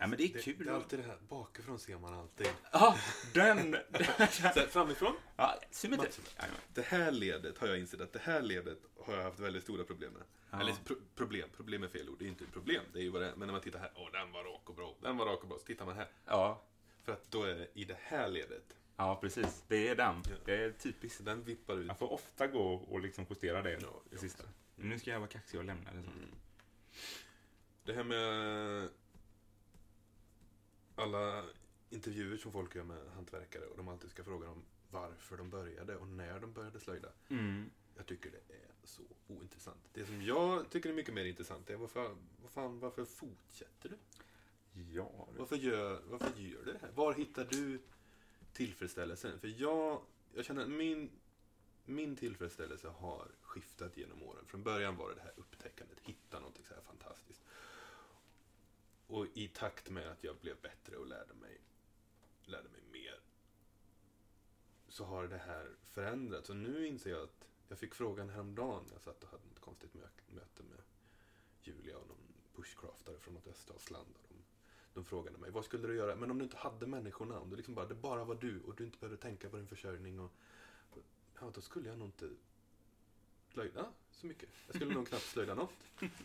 Ja, 0.00 0.06
men 0.06 0.18
det 0.18 0.24
är 0.24 0.42
kul. 0.42 0.64
Det, 0.64 0.70
är 0.70 0.74
alltid 0.74 0.98
det 0.98 1.02
här, 1.02 1.18
bakifrån 1.28 1.78
ser 1.78 1.98
man 1.98 2.14
alltid. 2.14 2.48
Ja, 2.72 2.98
den! 3.34 3.76
Så 4.54 4.60
framifrån, 4.60 5.14
ja, 5.36 5.60
symmetri. 5.70 6.10
Det 6.74 6.82
här 6.82 7.10
ledet 7.10 7.58
har 7.58 7.68
jag 7.68 7.78
insett 7.78 8.00
att 8.00 8.12
det 8.12 8.18
här 8.22 8.42
ledet 8.42 8.78
har 9.00 9.14
jag 9.14 9.22
haft 9.22 9.40
väldigt 9.40 9.62
stora 9.62 9.84
problem 9.84 10.12
med. 10.12 10.22
Ja. 10.50 10.60
Eller 10.60 10.72
pro 10.84 10.96
problem, 11.14 11.48
problem 11.56 11.82
är 11.82 11.88
fel 11.88 12.08
ord, 12.08 12.18
det 12.18 12.24
är 12.24 12.28
inte 12.28 12.44
ett 12.44 12.52
problem. 12.52 12.82
Det 12.92 12.98
är 12.98 13.02
ju 13.02 13.10
vad 13.10 13.22
det 13.22 13.28
är. 13.28 13.36
Men 13.36 13.46
när 13.46 13.52
man 13.52 13.60
tittar 13.62 13.78
här, 13.78 13.90
åh 13.94 14.08
den 14.12 14.32
var 14.32 14.44
rak 14.44 14.68
och 14.68 14.74
bra, 14.74 14.94
den 15.02 15.16
var 15.16 15.26
rak 15.26 15.42
och 15.42 15.48
bra. 15.48 15.58
Så 15.58 15.64
tittar 15.64 15.86
man 15.86 15.96
här. 15.96 16.08
Ja, 16.26 16.62
För 17.02 17.12
att 17.12 17.30
då 17.30 17.42
är 17.42 17.54
det 17.54 17.68
i 17.74 17.84
det 17.84 17.98
här 18.00 18.28
ledet, 18.28 18.76
ja, 18.96 19.18
precis. 19.20 19.64
Det 19.68 19.88
är 19.88 19.96
den. 19.96 20.22
Ja. 20.24 20.36
Det 20.44 20.54
är 20.64 20.72
typiskt. 20.72 21.24
den 21.24 21.42
vippar 21.44 21.76
ut. 21.76 21.86
Jag 21.86 21.98
får 21.98 22.12
ofta 22.12 22.46
gå 22.46 22.72
och 22.74 23.00
liksom 23.00 23.26
justera 23.30 23.62
det, 23.62 23.78
Ja, 23.82 24.02
det 24.10 24.18
sista. 24.18 24.44
nu 24.76 24.98
ska 24.98 25.10
jag 25.10 25.20
vara 25.20 25.30
kaxig 25.30 25.58
och 25.60 25.64
lämna 25.64 25.92
det 25.92 26.02
så. 26.02 26.10
Mm. 26.10 26.30
Det 27.84 27.92
här 27.92 28.04
med 28.04 28.88
alla 31.00 31.44
intervjuer 31.90 32.36
som 32.36 32.52
folk 32.52 32.74
gör 32.74 32.84
med 32.84 33.10
hantverkare 33.14 33.64
och 33.66 33.76
de 33.76 33.88
alltid 33.88 34.10
ska 34.10 34.24
fråga 34.24 34.46
dem 34.46 34.62
varför 34.90 35.36
de 35.36 35.50
började 35.50 35.96
och 35.96 36.08
när 36.08 36.40
de 36.40 36.52
började 36.52 36.80
slöjda. 36.80 37.08
Mm. 37.28 37.70
Jag 37.96 38.06
tycker 38.06 38.30
det 38.30 38.54
är 38.54 38.70
så 38.84 39.02
ointressant. 39.28 39.80
Det 39.92 40.06
som 40.06 40.22
jag 40.22 40.70
tycker 40.70 40.90
är 40.90 40.94
mycket 40.94 41.14
mer 41.14 41.24
intressant 41.24 41.70
är 41.70 41.76
varför, 41.76 42.16
vad 42.42 42.50
fan, 42.50 42.78
varför 42.80 43.04
fortsätter 43.04 43.88
du? 43.88 43.96
Ja, 44.94 45.28
det- 45.32 45.38
Varför 45.38 45.56
gör, 45.56 46.02
varför 46.08 46.40
gör 46.40 46.64
du 46.64 46.72
det 46.72 46.78
här? 46.82 46.90
Var 46.94 47.12
hittar 47.14 47.44
du 47.44 47.80
tillfredsställelsen? 48.52 49.38
För 49.40 49.48
jag, 49.48 50.02
jag 50.34 50.44
känner 50.44 50.62
att 50.62 50.68
min, 50.70 51.10
min 51.84 52.16
tillfredsställelse 52.16 52.88
har 52.88 53.28
skiftat 53.42 53.96
genom 53.96 54.22
åren. 54.22 54.44
Från 54.46 54.62
början 54.62 54.96
var 54.96 55.08
det 55.08 55.14
det 55.14 55.20
här 55.20 55.32
upptäckandet, 55.36 55.98
hitta 56.00 56.38
någonting 56.40 56.64
så 56.68 56.74
här 56.74 56.82
fantastiskt. 56.82 57.42
Och 59.10 59.26
i 59.34 59.48
takt 59.48 59.90
med 59.90 60.08
att 60.08 60.24
jag 60.24 60.36
blev 60.36 60.60
bättre 60.60 60.96
och 60.96 61.06
lärde 61.06 61.34
mig, 61.34 61.60
lärde 62.44 62.68
mig 62.68 62.80
mer 62.92 63.20
så 64.88 65.04
har 65.04 65.28
det 65.28 65.38
här 65.38 65.76
förändrats. 65.82 66.50
Och 66.50 66.56
nu 66.56 66.86
inser 66.86 67.10
jag 67.10 67.22
att 67.22 67.48
jag 67.68 67.78
fick 67.78 67.94
frågan 67.94 68.30
häromdagen 68.30 68.84
när 68.86 68.92
jag 68.92 69.02
satt 69.02 69.22
och 69.24 69.30
hade 69.30 69.42
ett 69.52 69.60
konstigt 69.60 69.92
mö- 69.94 70.34
möte 70.34 70.62
med 70.62 70.78
Julia 71.62 71.98
och 71.98 72.08
någon 72.08 72.34
bushcraftare 72.56 73.18
från 73.18 73.34
något 73.34 73.46
öststatsland. 73.46 74.14
Och 74.22 74.28
de, 74.28 74.44
de 74.94 75.04
frågade 75.04 75.38
mig, 75.38 75.50
vad 75.50 75.64
skulle 75.64 75.88
du 75.88 75.96
göra? 75.96 76.16
Men 76.16 76.30
om 76.30 76.38
du 76.38 76.44
inte 76.44 76.56
hade 76.56 76.86
människorna, 76.86 77.40
om 77.40 77.50
du 77.50 77.56
liksom 77.56 77.74
bara, 77.74 77.86
det 77.86 77.94
bara 77.94 78.24
var 78.24 78.34
du 78.34 78.60
och 78.60 78.74
du 78.74 78.84
inte 78.84 78.98
behövde 78.98 79.22
tänka 79.22 79.50
på 79.50 79.56
din 79.56 79.68
försörjning 79.68 80.20
och 80.20 80.32
ja, 81.40 81.50
då 81.54 81.60
skulle 81.60 81.88
jag 81.88 81.98
nog 81.98 82.08
inte 82.08 82.30
slöjda 83.52 83.92
så 84.10 84.26
mycket. 84.26 84.48
Jag 84.66 84.76
skulle 84.76 84.94
nog 84.94 85.08
knappt 85.08 85.24
slöjda 85.24 85.54
något. 85.54 85.72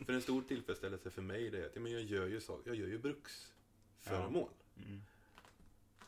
För 0.06 0.14
en 0.14 0.22
stor 0.22 0.42
tillfredsställelse 0.42 1.10
för 1.10 1.22
mig 1.22 1.50
det 1.50 1.60
är 1.60 1.66
att 1.66 1.76
ja, 1.76 1.82
men 1.82 1.92
jag 1.92 2.02
gör 2.02 2.28
ju, 2.28 2.42
så, 2.42 2.62
jag 2.66 2.76
gör 2.76 2.88
ju 2.88 2.98
bruksföremål. 2.98 4.50
Mm. 4.78 5.02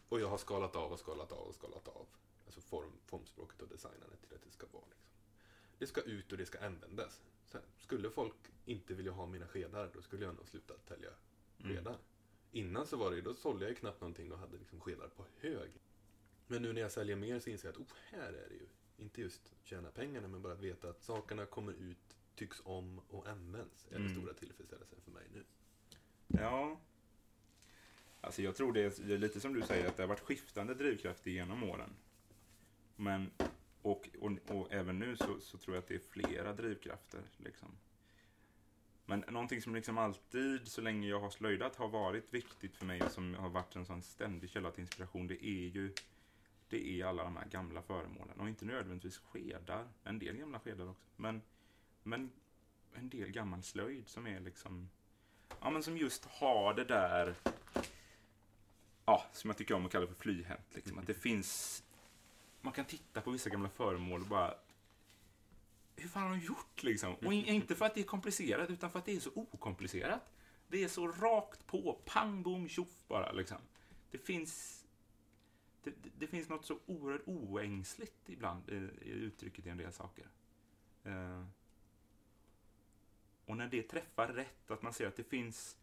Och 0.10 0.20
jag 0.20 0.28
har 0.28 0.38
skalat 0.38 0.76
av 0.76 0.92
och 0.92 1.00
skalat 1.00 1.32
av 1.32 1.48
och 1.48 1.56
skalat 1.56 1.88
av. 1.88 2.08
Alltså 2.46 2.62
form, 2.62 2.92
formspråket 3.06 3.62
och 3.62 3.68
designandet 3.68 4.22
till 4.22 4.36
att 4.36 4.44
det 4.44 4.52
ska 4.52 4.68
vara 4.72 4.84
liksom. 4.90 5.08
Det 5.78 5.88
ska 5.88 6.02
ut 6.02 6.32
och 6.32 6.38
det 6.38 6.46
ska 6.46 6.66
användas. 6.66 7.22
Sen, 7.46 7.62
skulle 7.78 8.10
folk 8.10 8.36
inte 8.66 8.94
vilja 8.94 9.12
ha 9.12 9.26
mina 9.26 9.48
skedar, 9.48 9.92
då 9.94 10.02
skulle 10.02 10.26
jag 10.26 10.36
nog 10.36 10.48
sluta 10.48 10.74
tälja 10.88 11.10
Mm. 11.64 11.76
skedar. 11.76 11.98
Innan 12.52 12.88
så 12.88 12.98
var 12.98 13.12
det 13.12 13.22
då 13.22 13.34
sålde 13.34 13.66
jag 13.66 13.70
ju 13.70 13.76
knappt 13.76 14.02
någonting 14.02 14.32
och 14.32 14.40
hade 14.40 14.58
liksom 14.58 14.80
skedar 14.80 15.08
på 15.08 15.26
hög. 15.40 15.72
Men 16.48 16.62
nu 16.62 16.74
när 16.74 16.82
jag 16.82 16.92
säljer 16.92 17.16
mer 17.16 17.40
så 17.40 17.50
inser 17.50 17.68
jag 17.68 17.74
att, 17.74 17.82
oh, 17.82 17.94
här 18.10 18.34
är 18.34 18.50
det 18.50 18.56
ju. 18.56 18.68
Inte 18.98 19.22
just 19.22 19.54
tjäna 19.63 19.92
pengarna, 19.92 20.27
men 20.27 20.42
bara 20.42 20.54
att 20.54 20.60
veta 20.60 20.89
att 20.89 21.04
sakerna 21.04 21.46
kommer 21.46 21.72
ut, 21.74 22.18
tycks 22.36 22.62
om 22.66 23.01
och 23.10 23.27
används. 23.27 23.88
är 23.89 23.92
den 23.94 24.01
Mm. 24.06 24.16
stora 24.22 24.34
tillfredsställelsen 24.34 25.00
för 25.01 25.12
mig 25.12 25.24
nu. 25.34 25.44
Ja. 26.27 26.80
Alltså 28.22 28.41
jag 28.41 28.56
tror 28.56 28.74
det 28.74 28.82
är, 28.82 29.08
det 29.08 29.13
är 29.13 29.17
lite 29.17 29.39
som 29.39 29.54
du 29.54 29.62
säger, 29.62 29.88
att 29.88 29.98
det 29.98 30.04
har 30.04 30.08
varit 30.08 30.19
skiftande 30.19 30.74
drivkrafter 30.74 31.32
genom 31.32 31.63
åren. 31.63 31.89
Men, 32.95 33.32
och, 33.82 34.10
och, 34.19 34.32
och 34.48 34.74
även 34.74 35.00
nu 35.00 35.17
så, 35.17 35.39
så 35.39 35.58
tror 35.58 35.76
jag 35.76 35.82
att 35.82 35.88
det 35.88 35.95
är 35.95 36.00
flera 36.00 36.54
drivkrafter. 36.54 37.22
Liksom. 37.38 37.69
Men 39.06 39.19
någonting 39.19 39.62
som 39.62 39.76
liksom 39.76 39.98
alltid, 39.98 40.67
så 40.67 40.82
länge 40.82 41.08
jag 41.08 41.19
har 41.19 41.30
slöjdat, 41.30 41.76
har 41.76 41.88
varit 41.88 42.34
viktigt 42.34 42.76
för 42.76 42.86
mig 42.86 43.02
och 43.02 43.12
som 43.12 43.34
har 43.34 43.50
varit 43.50 43.76
en 43.76 43.86
sån 43.86 44.02
ständig 44.02 44.50
källa 44.50 44.72
till 44.72 44.82
inspiration, 44.82 45.28
det 45.28 45.45
är 45.45 45.67
ju 45.67 45.93
det 46.69 47.01
är 47.01 47.06
alla 47.06 47.23
de 47.23 47.38
här 47.38 47.45
gamla 47.45 47.82
föremålen. 47.82 48.39
Och 48.39 48.49
inte 48.49 48.65
nödvändigtvis 48.65 49.17
skedar, 49.17 49.88
en 50.03 50.19
del 50.19 50.38
gamla 50.38 50.60
skedar 50.60 50.89
också. 50.89 51.08
Men, 51.15 51.41
men 52.03 52.32
en 52.93 53.10
del 53.10 53.32
gammal 53.32 53.63
slöjd 53.63 54.08
som 54.08 54.27
är 54.27 54.39
liksom 54.39 54.89
Ja, 55.62 55.69
men 55.69 55.84
som 55.84 55.97
just 55.97 56.25
har 56.25 56.73
det 56.73 56.84
där, 56.84 57.36
ja, 59.06 59.25
som 59.34 59.49
jag 59.49 59.58
tycker 59.58 59.73
om 59.73 59.86
att 59.86 59.91
kalla 59.91 60.08
för 60.08 60.15
flyhänt. 60.15 60.75
Liksom. 60.75 60.97
Att 60.97 61.08
det 61.08 61.13
finns, 61.21 61.84
man 62.62 62.73
kan 62.73 62.86
titta 62.86 63.21
på 63.21 63.32
vissa 63.32 63.49
gamla 63.49 63.69
föremål 63.69 64.21
och 64.21 64.27
bara, 64.27 64.53
hur 65.95 66.10
fan 66.10 66.23
har 66.23 66.30
de 66.30 66.39
gjort 66.39 66.84
liksom? 66.84 67.15
Och 67.15 67.34
in, 67.34 67.45
inte 67.45 67.75
för 67.75 67.86
att 67.86 67.95
det 67.95 68.01
är 68.01 68.06
komplicerat, 68.06 68.69
utan 68.69 68.91
för 68.91 68.99
att 68.99 69.06
det 69.06 69.15
är 69.15 69.19
så 69.19 69.32
okomplicerat. 69.36 70.21
Det 70.67 70.84
är 70.84 70.88
så 70.88 71.08
rakt 71.08 71.67
på, 71.67 72.01
pang, 72.06 72.43
bom, 72.43 72.69
tjoff 72.69 73.08
bara 73.08 73.32
liksom. 73.32 73.58
Det 74.12 74.17
finns, 74.17 74.77
det, 75.89 76.10
det, 76.17 76.28
finns 76.28 76.50
något 76.50 76.65
så 76.65 76.80
oerhört 76.86 77.21
oängsligt 77.26 78.30
ibland 78.30 78.69
i, 78.69 78.89
i 79.02 79.10
uttrycket 79.10 79.65
i 79.65 79.69
en 79.69 79.78
del 79.78 79.93
saker. 79.93 80.28
Eh, 81.04 81.45
och 83.45 83.58
när 83.58 83.67
det 83.67 83.84
träffar 83.84 84.28
rätt, 84.28 84.71
att 84.71 84.82
man 84.82 84.93
ser 84.93 85.08
att 85.08 85.15
det 85.15 85.23
finns, 85.23 85.78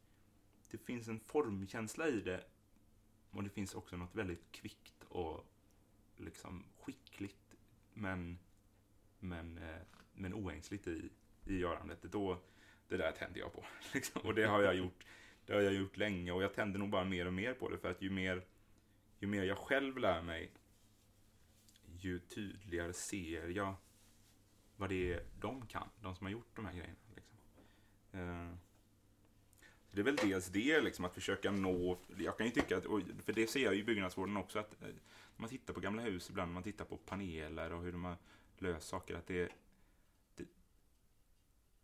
det 0.71 0.79
finns 0.79 1.09
en 1.09 1.21
formkänsla 1.21 2.09
i 2.09 2.21
det 2.21 2.45
och 3.31 3.43
det 3.43 3.51
finns 3.51 3.75
också 3.75 3.97
något 3.97 4.15
väldigt 4.15 4.53
kvickt 4.53 5.05
och 5.09 5.47
liksom 6.17 6.65
skickligt 6.81 7.57
men, 7.95 8.39
men, 9.19 9.59
eh, 9.59 9.83
men 10.13 10.35
oängsligt 10.35 10.87
i, 10.87 11.11
i 11.45 11.59
görandet. 11.59 12.03
Då, 12.03 12.39
det 12.89 12.97
där 12.97 13.13
tänder 13.13 13.41
jag 13.41 13.53
på. 13.53 13.65
Liksom. 13.95 14.23
Och 14.23 14.35
det 14.35 14.45
har 14.45 14.63
jag 14.63 14.75
gjort 14.75 15.05
det 15.47 15.55
har 15.55 15.61
jag 15.61 15.75
gjort 15.75 15.97
länge 15.97 16.33
och 16.33 16.43
jag 16.43 16.55
tänder 16.55 16.79
nog 16.79 16.91
bara 16.91 17.05
mer 17.05 17.27
och 17.27 17.33
mer 17.33 17.55
på 17.55 17.69
det 17.69 17.79
för 17.79 17.91
att 17.91 18.03
ju 18.03 18.11
mer, 18.11 18.43
ju 19.25 19.31
mer 19.31 19.43
jag 19.43 19.59
själv 19.59 19.99
lär 19.99 20.23
mig 20.23 20.51
ju 21.99 22.19
tydligare 22.19 22.93
ser 22.93 23.49
jag 23.49 23.75
vad 24.77 24.89
det 24.89 25.13
är 25.13 25.25
de 25.41 25.67
kan, 25.67 25.89
de 26.01 26.17
som 26.17 26.27
har 26.27 26.33
gjort 26.33 26.57
de 26.57 26.65
här 26.65 26.73
grejerna. 26.73 26.99
Liksom. 27.15 27.39
Eh, 28.13 28.55
det 29.91 30.01
är 30.01 30.05
väl 30.05 30.17
dels 30.17 30.47
det, 30.47 30.81
liksom, 30.81 31.05
att 31.05 31.15
försöka 31.15 31.51
nå... 31.51 31.99
Jag 32.17 32.39
kan 32.39 32.47
ju 32.47 32.53
tycka 32.53 32.77
att, 32.77 32.85
och 32.85 33.01
för 33.25 33.33
det 33.33 33.47
ser 33.47 33.65
jag 33.65 33.77
i 33.77 33.85
byggnadsvården 33.85 34.37
också, 34.37 34.59
att 34.59 34.83
eh, 34.83 34.89
när 34.89 34.95
man 35.37 35.51
tittar 35.51 35.75
på 35.75 35.81
gamla 35.81 36.03
hus 36.03 36.31
ibland, 36.31 36.49
när 36.51 36.55
man 36.55 36.63
tittar 36.63 36.85
på 36.85 36.97
paneler 36.97 37.73
och 37.73 37.83
hur 37.83 37.93
de 37.93 38.05
har 38.05 38.17
löst 38.59 38.89
saker, 38.89 39.15
att 39.15 39.27
det, 39.27 39.53
det 40.37 40.47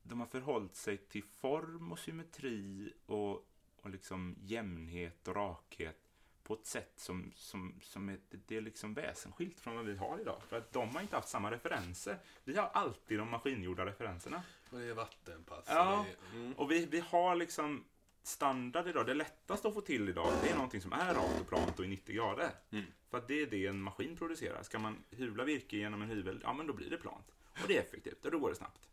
de 0.02 0.20
har 0.20 0.26
förhållit 0.26 0.74
sig 0.74 0.96
till 0.96 1.24
form 1.24 1.92
och 1.92 1.98
symmetri 1.98 2.92
och, 3.06 3.48
och 3.80 3.90
liksom 3.90 4.36
jämnhet 4.40 5.28
och 5.28 5.36
rakhet 5.36 6.09
på 6.50 6.54
ett 6.54 6.66
sätt 6.66 6.92
som, 6.96 7.32
som, 7.34 7.74
som 7.82 8.08
är, 8.08 8.18
det 8.46 8.56
är 8.56 8.60
liksom 8.60 8.94
väsensskilt 8.94 9.60
från 9.60 9.76
vad 9.76 9.84
vi 9.84 9.96
har 9.96 10.18
idag. 10.20 10.42
För 10.48 10.58
att 10.58 10.72
de 10.72 10.94
har 10.94 11.02
inte 11.02 11.16
haft 11.16 11.28
samma 11.28 11.50
referenser. 11.50 12.18
Vi 12.44 12.56
har 12.56 12.66
alltid 12.66 13.18
de 13.18 13.30
maskingjorda 13.30 13.86
referenserna. 13.86 14.42
Och 14.70 14.78
det 14.78 14.84
är 14.84 14.94
vattenpass. 14.94 15.64
Ja. 15.68 16.00
och 16.00 16.06
är, 16.06 16.38
mm. 16.38 16.52
Och 16.52 16.70
vi, 16.70 16.86
vi 16.86 17.00
har 17.00 17.36
liksom 17.36 17.84
standard 18.22 18.88
idag. 18.88 19.06
Det 19.06 19.14
lättaste 19.14 19.68
att 19.68 19.74
få 19.74 19.80
till 19.80 20.08
idag, 20.08 20.32
det 20.42 20.50
är 20.50 20.54
någonting 20.54 20.80
som 20.80 20.92
är 20.92 21.14
rakt 21.14 21.40
och 21.40 21.48
plant 21.48 21.78
och 21.78 21.84
i 21.84 21.88
90 21.88 22.14
grader. 22.14 22.50
Mm. 22.70 22.84
För 23.10 23.18
att 23.18 23.28
det 23.28 23.42
är 23.42 23.46
det 23.46 23.66
en 23.66 23.82
maskin 23.82 24.16
producerar. 24.16 24.62
Ska 24.62 24.78
man 24.78 25.04
hyvla 25.10 25.44
virke 25.44 25.76
genom 25.76 26.02
en 26.02 26.08
hyvel, 26.08 26.40
ja 26.42 26.52
men 26.52 26.66
då 26.66 26.72
blir 26.72 26.90
det 26.90 26.96
plant. 26.96 27.32
Och 27.62 27.68
det 27.68 27.76
är 27.76 27.82
effektivt 27.82 28.24
och 28.24 28.30
då 28.30 28.38
går 28.38 28.48
det 28.48 28.56
snabbt. 28.56 28.88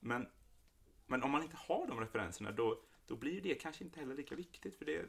Men, 0.00 0.26
men 1.06 1.22
om 1.22 1.30
man 1.30 1.42
inte 1.42 1.56
har 1.56 1.86
de 1.86 2.00
referenserna, 2.00 2.52
då, 2.52 2.82
då 3.06 3.16
blir 3.16 3.40
det 3.40 3.54
kanske 3.54 3.84
inte 3.84 4.00
heller 4.00 4.14
lika 4.14 4.34
viktigt. 4.34 4.78
För 4.78 4.84
det, 4.84 5.04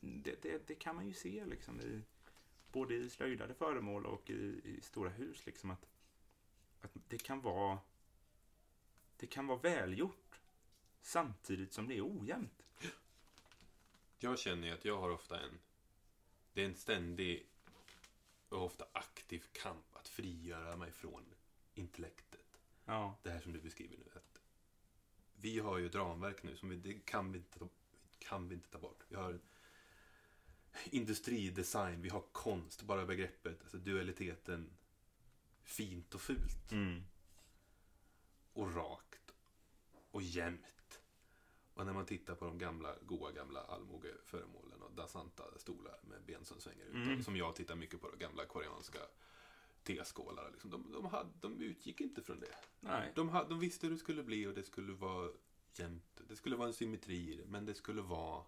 det, 0.00 0.42
det, 0.42 0.66
det 0.66 0.74
kan 0.74 0.96
man 0.96 1.06
ju 1.06 1.14
se 1.14 1.44
liksom 1.46 1.80
i, 1.80 2.02
både 2.72 2.94
i 2.94 3.10
slöjdade 3.10 3.54
föremål 3.54 4.06
och 4.06 4.30
i, 4.30 4.60
i 4.64 4.80
stora 4.82 5.10
hus. 5.10 5.46
Liksom 5.46 5.70
att, 5.70 5.86
att 6.80 6.90
det 7.08 7.18
kan 7.18 7.40
vara 7.40 7.78
det 9.16 9.26
kan 9.26 9.46
vara 9.46 9.58
välgjort 9.58 10.40
samtidigt 11.02 11.72
som 11.72 11.88
det 11.88 11.96
är 11.96 12.18
ojämnt. 12.18 12.66
Jag 14.18 14.38
känner 14.38 14.68
ju 14.68 14.74
att 14.74 14.84
jag 14.84 14.98
har 14.98 15.10
ofta 15.10 15.40
en... 15.40 15.58
Det 16.52 16.62
är 16.62 16.66
en 16.66 16.74
ständig 16.74 17.46
och 18.48 18.64
ofta 18.64 18.86
aktiv 18.92 19.44
kamp 19.52 19.96
att 19.96 20.08
frigöra 20.08 20.76
mig 20.76 20.92
från 20.92 21.24
intellektet. 21.74 22.60
Ja. 22.84 23.18
Det 23.22 23.30
här 23.30 23.40
som 23.40 23.52
du 23.52 23.60
beskriver 23.60 23.96
nu. 23.96 24.10
Att 24.14 24.40
vi 25.36 25.58
har 25.58 25.78
ju 25.78 25.86
ett 25.86 25.94
ramverk 25.94 26.42
nu 26.42 26.56
som 26.56 26.68
vi, 26.68 26.76
det 26.76 27.06
kan 27.06 27.32
vi, 27.32 27.38
inte 27.38 27.58
ta, 27.58 27.68
kan 28.18 28.48
vi 28.48 28.54
inte 28.54 28.68
ta 28.68 28.78
bort. 28.78 29.04
Vi 29.08 29.16
har 29.16 29.40
industridesign, 30.84 32.02
vi 32.02 32.08
har 32.08 32.24
konst, 32.32 32.82
bara 32.82 33.06
begreppet, 33.06 33.62
alltså 33.62 33.78
dualiteten. 33.78 34.70
fint 35.64 36.14
och 36.14 36.20
fult. 36.20 36.72
Mm. 36.72 37.02
Och 38.52 38.74
rakt. 38.74 39.34
Och 40.10 40.22
jämnt. 40.22 41.00
Och 41.74 41.86
när 41.86 41.92
man 41.92 42.06
tittar 42.06 42.34
på 42.34 42.44
de 42.44 42.58
gamla, 42.58 42.94
goa 43.02 43.32
gamla 43.32 43.60
allmogeföremålen 43.60 44.82
och 44.82 44.92
dasanta 44.92 45.44
stolar 45.58 45.98
med 46.02 46.24
ben 46.26 46.44
som 46.44 46.60
svänger 46.60 46.84
ut. 46.84 46.94
Mm. 46.94 47.22
Som 47.22 47.36
jag 47.36 47.56
tittar 47.56 47.76
mycket 47.76 48.00
på, 48.00 48.10
de 48.10 48.18
gamla 48.18 48.44
koreanska 48.44 48.98
teskålar. 49.82 50.50
Liksom. 50.50 50.70
De, 50.70 50.92
de, 50.92 51.04
hade, 51.04 51.30
de 51.40 51.60
utgick 51.60 52.00
inte 52.00 52.22
från 52.22 52.40
det. 52.40 52.54
Nej. 52.80 53.12
De, 53.14 53.28
hade, 53.28 53.48
de 53.48 53.58
visste 53.60 53.86
hur 53.86 53.94
det 53.94 53.98
skulle 53.98 54.22
bli 54.22 54.46
och 54.46 54.54
det 54.54 54.62
skulle 54.62 54.92
vara 54.92 55.30
jämnt. 55.74 56.22
Det 56.28 56.36
skulle 56.36 56.56
vara 56.56 56.68
en 56.68 56.74
symmetri 56.74 57.44
men 57.46 57.64
det 57.66 57.74
skulle 57.74 58.02
vara... 58.02 58.44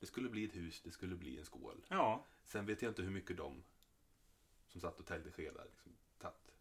Det 0.00 0.06
skulle 0.06 0.28
bli 0.28 0.44
ett 0.44 0.56
hus, 0.56 0.80
det 0.84 0.90
skulle 0.90 1.16
bli 1.16 1.38
en 1.38 1.44
skål. 1.44 1.84
Ja. 1.88 2.24
Sen 2.44 2.66
vet 2.66 2.82
jag 2.82 2.90
inte 2.90 3.02
hur 3.02 3.10
mycket 3.10 3.36
de 3.36 3.62
som 4.66 4.80
satt 4.80 5.00
och 5.00 5.06
täljde 5.06 5.32
skedar 5.32 5.64
liksom, 5.64 5.92
tatt 6.18 6.52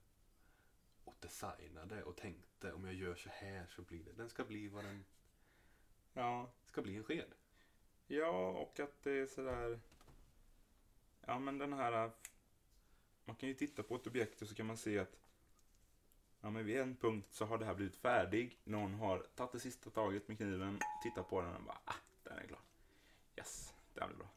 och 1.03 1.15
designade 1.19 2.03
och 2.03 2.15
tänkte 2.15 2.73
om 2.73 2.85
jag 2.85 2.93
gör 2.93 3.15
så 3.15 3.29
här 3.29 3.65
så 3.69 3.81
blir 3.81 4.03
det. 4.03 4.13
Den 4.13 4.29
ska 4.29 4.43
bli 4.43 4.67
vad 4.67 4.83
den 4.83 5.05
Ja. 6.13 6.49
ska 6.65 6.81
bli 6.81 6.95
en 6.97 7.03
sked. 7.03 7.33
Ja, 8.07 8.49
och 8.49 8.79
att 8.79 9.03
det 9.03 9.11
är 9.11 9.27
sådär... 9.27 9.79
Ja, 11.25 11.39
men 11.39 11.57
den 11.57 11.73
här... 11.73 12.11
Man 13.25 13.35
kan 13.35 13.49
ju 13.49 13.55
titta 13.55 13.83
på 13.83 13.95
ett 13.95 14.07
objekt 14.07 14.41
och 14.41 14.47
så 14.47 14.55
kan 14.55 14.65
man 14.65 14.77
se 14.77 14.99
att 14.99 15.17
Ja, 16.41 16.49
men 16.49 16.65
vid 16.65 16.77
en 16.77 16.95
punkt 16.95 17.27
så 17.31 17.45
har 17.45 17.57
det 17.57 17.65
här 17.65 17.75
blivit 17.75 17.95
färdig. 17.95 18.59
Någon 18.63 18.93
har 18.93 19.19
tagit 19.35 19.51
det 19.51 19.59
sista 19.59 19.89
taget 19.89 20.27
med 20.27 20.37
kniven, 20.37 20.79
tittat 21.03 21.29
på 21.29 21.41
den 21.41 21.55
och 21.55 21.63
bara, 21.63 21.79
ah, 21.85 21.93
den 22.23 22.37
är 22.37 22.47
klar. 22.47 22.59
Yes, 23.37 23.73
det 23.93 24.01
här 24.01 24.07
blir 24.07 24.17
bra. 24.17 24.29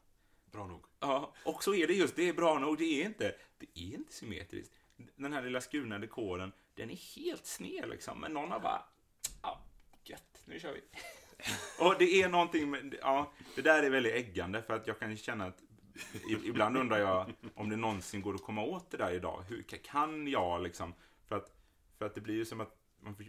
Bra 0.51 0.67
nog. 0.67 0.85
Ja, 0.99 1.33
och 1.45 1.63
så 1.63 1.73
är 1.73 1.87
det 1.87 1.93
just, 1.93 2.15
det 2.15 2.29
är 2.29 2.33
bra 2.33 2.59
nog. 2.59 2.77
Det 2.77 3.01
är 3.01 3.05
inte, 3.05 3.35
det 3.57 3.67
är 3.73 3.93
inte 3.95 4.13
symmetriskt. 4.13 4.73
Den 5.15 5.33
här 5.33 5.43
lilla 5.43 5.61
skurna 5.61 5.99
dekoren, 5.99 6.51
den 6.75 6.89
är 6.89 7.15
helt 7.15 7.45
sned 7.45 7.89
liksom. 7.89 8.19
Men 8.19 8.33
någon 8.33 8.51
har 8.51 8.59
bara, 8.59 8.83
ja, 9.41 9.61
gött, 10.03 10.41
nu 10.45 10.59
kör 10.59 10.73
vi. 10.73 10.81
Och 11.79 11.95
det 11.99 12.21
är 12.21 12.29
någonting 12.29 12.69
med, 12.69 12.95
ja, 13.01 13.31
det 13.55 13.61
där 13.61 13.83
är 13.83 13.89
väldigt 13.89 14.13
äggande 14.13 14.61
för 14.61 14.73
att 14.73 14.87
jag 14.87 14.99
kan 14.99 15.17
känna 15.17 15.45
att 15.45 15.63
ibland 16.43 16.77
undrar 16.77 16.97
jag 16.97 17.33
om 17.55 17.69
det 17.69 17.75
någonsin 17.75 18.21
går 18.21 18.35
att 18.35 18.43
komma 18.43 18.63
åt 18.63 18.91
det 18.91 18.97
där 18.97 19.11
idag. 19.11 19.43
Hur 19.47 19.61
kan 19.63 20.27
jag 20.27 20.61
liksom, 20.63 20.93
för 21.27 21.35
att, 21.35 21.53
för 21.97 22.05
att 22.05 22.15
det 22.15 22.21
blir 22.21 22.35
ju 22.35 22.45
som 22.45 22.61
att 22.61 22.77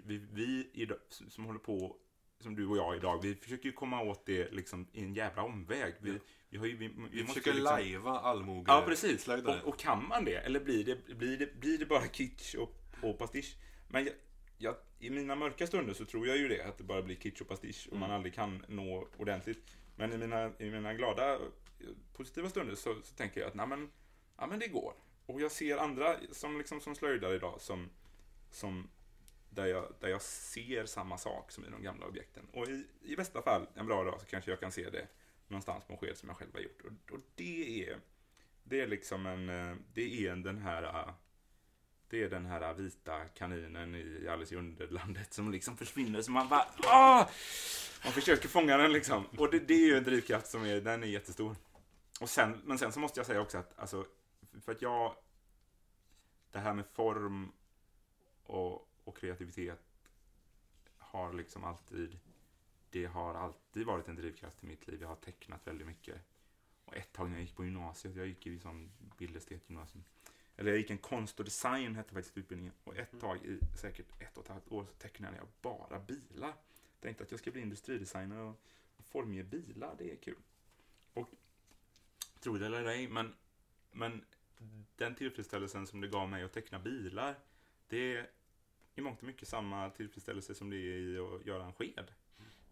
vi, 0.04 0.18
vi 0.32 0.88
som 1.28 1.44
håller 1.44 1.58
på, 1.58 1.96
som 2.42 2.54
du 2.54 2.66
och 2.66 2.76
jag 2.76 2.96
idag, 2.96 3.22
vi 3.22 3.34
försöker 3.34 3.66
ju 3.66 3.72
komma 3.72 4.02
åt 4.02 4.26
det 4.26 4.52
liksom 4.52 4.86
i 4.92 5.02
en 5.02 5.14
jävla 5.14 5.42
omväg. 5.42 5.94
Vi, 6.00 6.18
vi 6.48 6.58
har 6.58 6.66
ju, 6.66 6.76
vi, 6.76 6.88
vi, 6.88 6.94
Vi 7.10 7.24
försöker 7.24 7.52
liksom, 7.52 7.64
lajva 7.64 8.18
allmoge 8.18 8.64
Ja, 8.72 8.82
precis. 8.86 9.28
Och, 9.28 9.68
och 9.68 9.78
kan 9.78 10.08
man 10.08 10.24
det? 10.24 10.36
Eller 10.36 10.60
blir 10.60 10.84
det, 10.84 11.16
blir 11.16 11.38
det, 11.38 11.60
blir 11.60 11.78
det 11.78 11.86
bara 11.86 12.08
kitsch 12.08 12.54
och, 12.54 12.76
och 13.02 13.18
pastisch? 13.18 13.56
Men 13.88 14.04
jag, 14.04 14.14
jag, 14.58 14.74
i 14.98 15.10
mina 15.10 15.34
mörka 15.34 15.66
stunder 15.66 15.94
så 15.94 16.04
tror 16.04 16.26
jag 16.26 16.36
ju 16.36 16.48
det, 16.48 16.62
att 16.62 16.78
det 16.78 16.84
bara 16.84 17.02
blir 17.02 17.16
kitsch 17.16 17.40
och 17.40 17.48
pastisch 17.48 17.88
och 17.90 17.96
man 17.96 18.08
Mm. 18.08 18.16
aldrig 18.16 18.34
kan 18.34 18.64
nå 18.68 19.08
ordentligt. 19.16 19.76
Men 19.96 20.12
i 20.12 20.16
mina, 20.18 20.52
i 20.58 20.70
mina 20.70 20.94
glada, 20.94 21.32
eh, 21.34 21.38
positiva 22.16 22.48
stunder 22.48 22.74
så, 22.74 22.94
så 23.02 23.14
tänker 23.14 23.40
jag 23.40 23.48
att 23.48 23.54
nej 23.54 23.66
men, 23.66 23.90
ja, 24.38 24.46
men 24.46 24.58
det 24.58 24.68
går. 24.68 24.94
Och 25.26 25.40
jag 25.40 25.52
ser 25.52 25.76
andra 25.76 26.16
som, 26.32 26.58
liksom, 26.58 26.80
som 26.80 26.94
slöjdar 26.94 27.34
idag 27.34 27.60
som, 27.60 27.90
som 28.50 28.88
där, 29.54 29.66
jag, 29.66 29.94
där 30.00 30.08
jag 30.08 30.22
ser 30.22 30.86
samma 30.86 31.18
sak 31.18 31.52
som 31.52 31.64
i 31.64 31.70
de 31.70 31.82
gamla 31.82 32.06
objekten. 32.06 32.46
Och 32.52 32.68
i, 32.68 32.86
i 33.02 33.16
bästa 33.16 33.42
fall, 33.42 33.66
en 33.74 33.86
bra 33.86 34.04
dag, 34.04 34.20
så 34.20 34.26
kanske 34.26 34.50
jag 34.50 34.60
kan 34.60 34.72
se 34.72 34.90
det 34.90 35.06
någonstans 35.48 35.84
på 35.84 35.92
en 35.92 35.98
sked 35.98 36.16
som 36.16 36.28
jag 36.28 36.38
själv 36.38 36.50
har 36.54 36.60
gjort. 36.60 36.82
Och, 36.84 37.14
och 37.14 37.20
det 37.34 37.88
är 37.88 38.00
det 38.64 38.80
är 38.80 38.86
liksom 38.86 39.26
en, 39.26 39.48
eh, 39.48 39.76
det 39.94 40.26
är 40.26 40.36
den 40.36 40.58
här 40.58 40.82
eh, 40.82 41.14
det 42.08 42.22
är 42.22 42.30
den 42.30 42.46
här 42.46 42.74
vita 42.74 43.24
kaninen 43.24 43.94
i 43.94 44.28
Alice 44.28 44.54
i 44.54 44.58
Underlandet 44.58 45.34
som 45.34 45.52
liksom 45.52 45.76
försvinner 45.76 46.22
så 46.22 46.30
man 46.30 46.48
bara 46.48 46.66
ah! 46.84 47.28
Man 48.04 48.12
försöker 48.12 48.48
fånga 48.48 48.76
den 48.76 48.92
liksom. 48.92 49.26
Och 49.38 49.50
det, 49.50 49.58
det 49.58 49.74
är 49.74 49.86
ju 49.86 49.96
en 49.96 50.04
drivkraft 50.04 50.46
som 50.46 50.64
är, 50.64 50.80
den 50.80 51.02
är 51.02 51.06
jättestor. 51.06 51.56
Och 52.20 52.28
sen, 52.28 52.60
men 52.64 52.78
sen 52.78 52.92
så 52.92 53.00
måste 53.00 53.20
jag 53.20 53.26
säga 53.26 53.40
också 53.40 53.58
att, 53.58 53.78
alltså, 53.78 54.06
för 54.64 54.72
att 54.72 54.82
jag, 54.82 55.14
det 56.50 56.58
här 56.58 56.74
med 56.74 56.86
form 56.86 57.52
och, 58.44 58.88
och 59.04 59.16
kreativitet 59.16 59.80
har 60.98 61.32
liksom 61.32 61.64
alltid, 61.64 62.18
det 62.90 63.06
har 63.06 63.34
alltid 63.34 63.86
varit 63.86 64.08
en 64.08 64.16
drivkraft 64.16 64.64
i 64.64 64.66
mitt 64.66 64.86
liv. 64.86 65.00
Jag 65.00 65.08
har 65.08 65.16
tecknat 65.16 65.66
väldigt 65.66 65.86
mycket. 65.86 66.20
Och 66.84 66.96
ett 66.96 67.12
tag 67.12 67.30
när 67.30 67.36
jag 67.36 67.42
gick 67.42 67.56
på 67.56 67.64
gymnasiet, 67.64 68.16
jag 68.16 68.26
gick 68.26 68.46
i 68.46 68.58
sån 68.58 68.90
bildestetgymnasium. 69.18 70.04
Eller 70.56 70.70
jag 70.70 70.78
gick 70.78 70.90
en 70.90 70.98
konst 70.98 71.38
och 71.38 71.44
design 71.44 71.96
hette 71.96 72.14
faktiskt 72.14 72.36
utbildningen. 72.36 72.74
Och 72.84 72.96
ett 72.96 73.20
tag 73.20 73.44
i 73.44 73.58
säkert 73.76 74.22
ett 74.22 74.36
och 74.36 74.44
ett 74.44 74.50
halvt 74.50 74.72
år 74.72 74.84
så 74.84 74.92
tecknade 74.92 75.36
jag 75.36 75.46
bara 75.62 76.00
bilar. 76.00 76.54
Tänkte 77.00 77.24
att 77.24 77.30
jag 77.30 77.40
ska 77.40 77.50
bli 77.50 77.60
industridesigner 77.60 78.40
och 78.40 78.60
formge 78.98 79.44
bilar, 79.44 79.94
det 79.98 80.12
är 80.12 80.16
kul. 80.16 80.42
Och 81.14 81.28
tro 82.40 82.58
det 82.58 82.66
eller 82.66 82.84
ej, 82.84 83.08
men, 83.08 83.34
men 83.92 84.24
den 84.96 85.14
tillfredsställelsen 85.14 85.86
som 85.86 86.00
det 86.00 86.08
gav 86.08 86.28
mig 86.28 86.42
att 86.42 86.52
teckna 86.52 86.78
bilar, 86.78 87.34
det 87.88 88.26
i 88.94 89.00
mångt 89.00 89.18
och 89.20 89.26
mycket 89.26 89.48
samma 89.48 89.90
tillfredsställelse 89.90 90.54
som 90.54 90.70
det 90.70 90.76
är 90.76 90.98
i 90.98 91.18
att 91.18 91.46
göra 91.46 91.64
en 91.64 91.72
sked. 91.72 92.10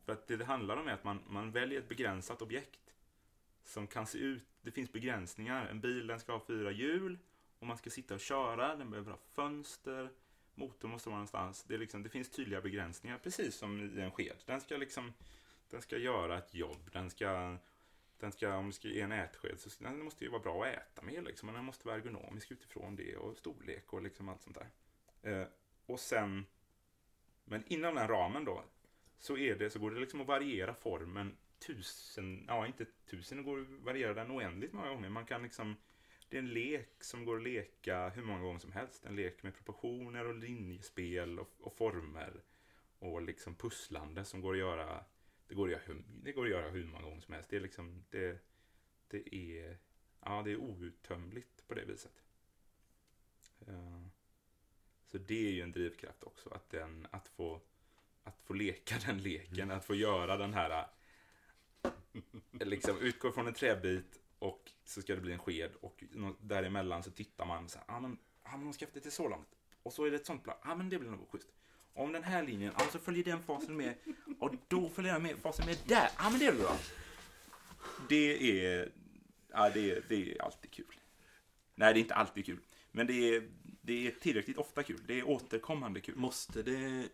För 0.04 0.12
att 0.12 0.26
det 0.26 0.36
det 0.36 0.44
handlar 0.44 0.76
om 0.76 0.88
är 0.88 0.92
att 0.92 1.04
man, 1.04 1.20
man 1.28 1.50
väljer 1.50 1.78
ett 1.78 1.88
begränsat 1.88 2.42
objekt 2.42 2.94
som 3.64 3.86
kan 3.86 4.06
se 4.06 4.18
ut, 4.18 4.44
det 4.62 4.70
finns 4.70 4.92
begränsningar. 4.92 5.66
En 5.66 5.80
bil 5.80 6.06
den 6.06 6.20
ska 6.20 6.32
ha 6.32 6.40
fyra 6.46 6.70
hjul 6.70 7.18
och 7.58 7.66
man 7.66 7.78
ska 7.78 7.90
sitta 7.90 8.14
och 8.14 8.20
köra, 8.20 8.76
den 8.76 8.90
behöver 8.90 9.10
ha 9.10 9.18
fönster, 9.18 10.10
motorn 10.54 10.90
måste 10.90 11.08
vara 11.08 11.16
någonstans. 11.16 11.64
Det, 11.64 11.74
är 11.74 11.78
liksom, 11.78 12.02
det 12.02 12.08
finns 12.08 12.30
tydliga 12.30 12.60
begränsningar, 12.60 13.18
precis 13.18 13.54
som 13.54 13.98
i 13.98 14.00
en 14.00 14.10
sked. 14.10 14.36
Den 14.46 14.60
ska 14.60 14.76
liksom, 14.76 15.12
den 15.70 15.82
ska 15.82 15.96
göra 15.96 16.38
ett 16.38 16.54
jobb, 16.54 16.90
den 16.92 17.10
ska, 17.10 17.56
den 18.18 18.32
ska 18.32 18.56
om 18.56 18.66
det 18.66 18.72
ska 18.72 18.88
ge 18.88 19.00
en 19.00 19.12
ätsked, 19.12 19.60
så 19.60 19.84
den 19.84 20.04
måste 20.04 20.24
ju 20.24 20.30
vara 20.30 20.42
bra 20.42 20.64
att 20.64 20.74
äta 20.74 21.02
med 21.02 21.24
liksom, 21.24 21.52
den 21.52 21.64
måste 21.64 21.86
vara 21.86 21.96
ergonomisk 21.96 22.50
utifrån 22.50 22.96
det 22.96 23.16
och 23.16 23.36
storlek 23.36 23.92
och 23.92 24.02
liksom 24.02 24.28
allt 24.28 24.42
sånt 24.42 24.58
där. 24.58 24.70
Eh, 25.22 25.46
och 25.90 26.00
sen, 26.00 26.46
men 27.44 27.64
inom 27.66 27.94
den 27.94 28.08
ramen 28.08 28.44
då, 28.44 28.64
så, 29.18 29.36
är 29.36 29.56
det, 29.56 29.70
så 29.70 29.78
går 29.78 29.90
det 29.90 30.00
liksom 30.00 30.20
att 30.20 30.26
variera 30.26 30.74
formen 30.74 31.36
tusen, 31.58 32.44
ja 32.48 32.66
inte 32.66 32.86
tusen, 33.06 33.38
det 33.38 33.44
går 33.44 33.60
att 33.60 33.68
variera 33.68 34.14
den 34.14 34.30
oändligt 34.30 34.72
många 34.72 34.88
gånger. 34.88 35.08
Man 35.08 35.26
kan 35.26 35.42
liksom, 35.42 35.76
det 36.28 36.36
är 36.36 36.42
en 36.42 36.48
lek 36.48 37.04
som 37.04 37.24
går 37.24 37.36
att 37.36 37.42
leka 37.42 38.08
hur 38.08 38.22
många 38.22 38.42
gånger 38.42 38.58
som 38.58 38.72
helst. 38.72 39.06
En 39.06 39.16
lek 39.16 39.42
med 39.42 39.54
proportioner 39.54 40.26
och 40.26 40.34
linjespel 40.34 41.38
och, 41.38 41.50
och 41.60 41.76
former. 41.76 42.42
Och 42.98 43.22
liksom 43.22 43.54
pusslande 43.54 44.24
som 44.24 44.40
går 44.40 44.52
att 44.52 44.58
göra, 44.58 45.04
det 45.48 45.54
går 45.54 45.66
att 45.66 45.72
göra, 45.72 45.82
hur- 45.84 46.04
det 46.22 46.32
går 46.32 46.44
att 46.44 46.50
göra 46.50 46.70
hur 46.70 46.84
många 46.84 47.04
gånger 47.04 47.20
som 47.20 47.34
helst. 47.34 47.50
Det 47.50 47.56
är 47.56 47.60
liksom, 47.60 48.04
det, 48.10 48.38
det 49.08 49.34
är, 49.34 49.78
ja 50.20 50.42
det 50.42 50.50
är 50.50 50.56
outtömligt 50.56 51.68
på 51.68 51.74
det 51.74 51.84
viset. 51.84 52.22
Uh. 53.68 54.09
Så 55.12 55.18
det 55.18 55.48
är 55.48 55.52
ju 55.52 55.62
en 55.62 55.72
drivkraft 55.72 56.24
också, 56.24 56.50
att, 56.50 56.70
den, 56.70 57.06
att, 57.10 57.28
få, 57.28 57.60
att 58.24 58.40
få 58.44 58.52
leka 58.52 58.94
den 59.06 59.18
leken, 59.18 59.70
att 59.70 59.84
få 59.84 59.94
göra 59.94 60.36
den 60.36 60.54
här 60.54 60.86
liksom 62.52 62.98
utgår 62.98 63.32
från 63.32 63.46
en 63.46 63.54
träbit 63.54 64.20
och 64.38 64.70
så 64.84 65.02
ska 65.02 65.14
det 65.14 65.20
bli 65.20 65.32
en 65.32 65.38
sked 65.38 65.70
och 65.80 66.04
däremellan 66.40 67.02
så 67.02 67.10
tittar 67.10 67.46
man 67.46 67.68
så 67.68 67.78
här, 67.78 67.96
ah, 67.96 68.00
men, 68.00 68.18
ah, 68.42 68.56
men 68.56 68.64
de 68.64 68.72
ska 68.72 68.84
efter 68.84 69.00
till 69.00 69.12
så 69.12 69.28
långt. 69.28 69.48
Och 69.82 69.92
så 69.92 70.04
är 70.04 70.10
det 70.10 70.16
ett 70.16 70.26
sånt 70.26 70.44
plan, 70.44 70.56
ah, 70.62 70.74
men 70.74 70.88
det 70.88 70.98
blir 70.98 71.10
nog 71.10 71.30
schysst. 71.30 71.48
Om 71.94 72.12
den 72.12 72.22
här 72.22 72.42
linjen, 72.42 72.72
ja 72.78 72.84
så 72.92 72.98
följer 72.98 73.24
den 73.24 73.42
fasen 73.42 73.76
med 73.76 73.94
och 74.38 74.54
då 74.68 74.88
följer 74.88 75.12
den 75.12 75.22
med 75.22 75.36
fasen 75.36 75.66
med 75.66 75.78
där, 75.86 76.08
ah, 76.16 76.30
men 76.30 76.38
det 76.38 76.46
är 76.46 76.54
bra. 76.54 76.76
Det 78.08 78.60
är, 78.66 78.92
ja 79.48 79.70
det 79.70 79.90
är, 79.90 80.04
det 80.08 80.32
är 80.32 80.42
alltid 80.42 80.70
kul. 80.70 80.94
Nej, 81.74 81.94
det 81.94 82.00
är 82.00 82.02
inte 82.02 82.14
alltid 82.14 82.46
kul. 82.46 82.60
Men 82.92 83.06
det 83.06 83.34
är, 83.36 83.50
det 83.82 84.06
är 84.06 84.10
tillräckligt 84.10 84.56
ofta 84.58 84.82
kul. 84.82 85.00
Det 85.06 85.18
är 85.18 85.28
återkommande 85.28 86.00
kul. 86.00 86.16
Måste 86.16 86.62
det 86.62 87.08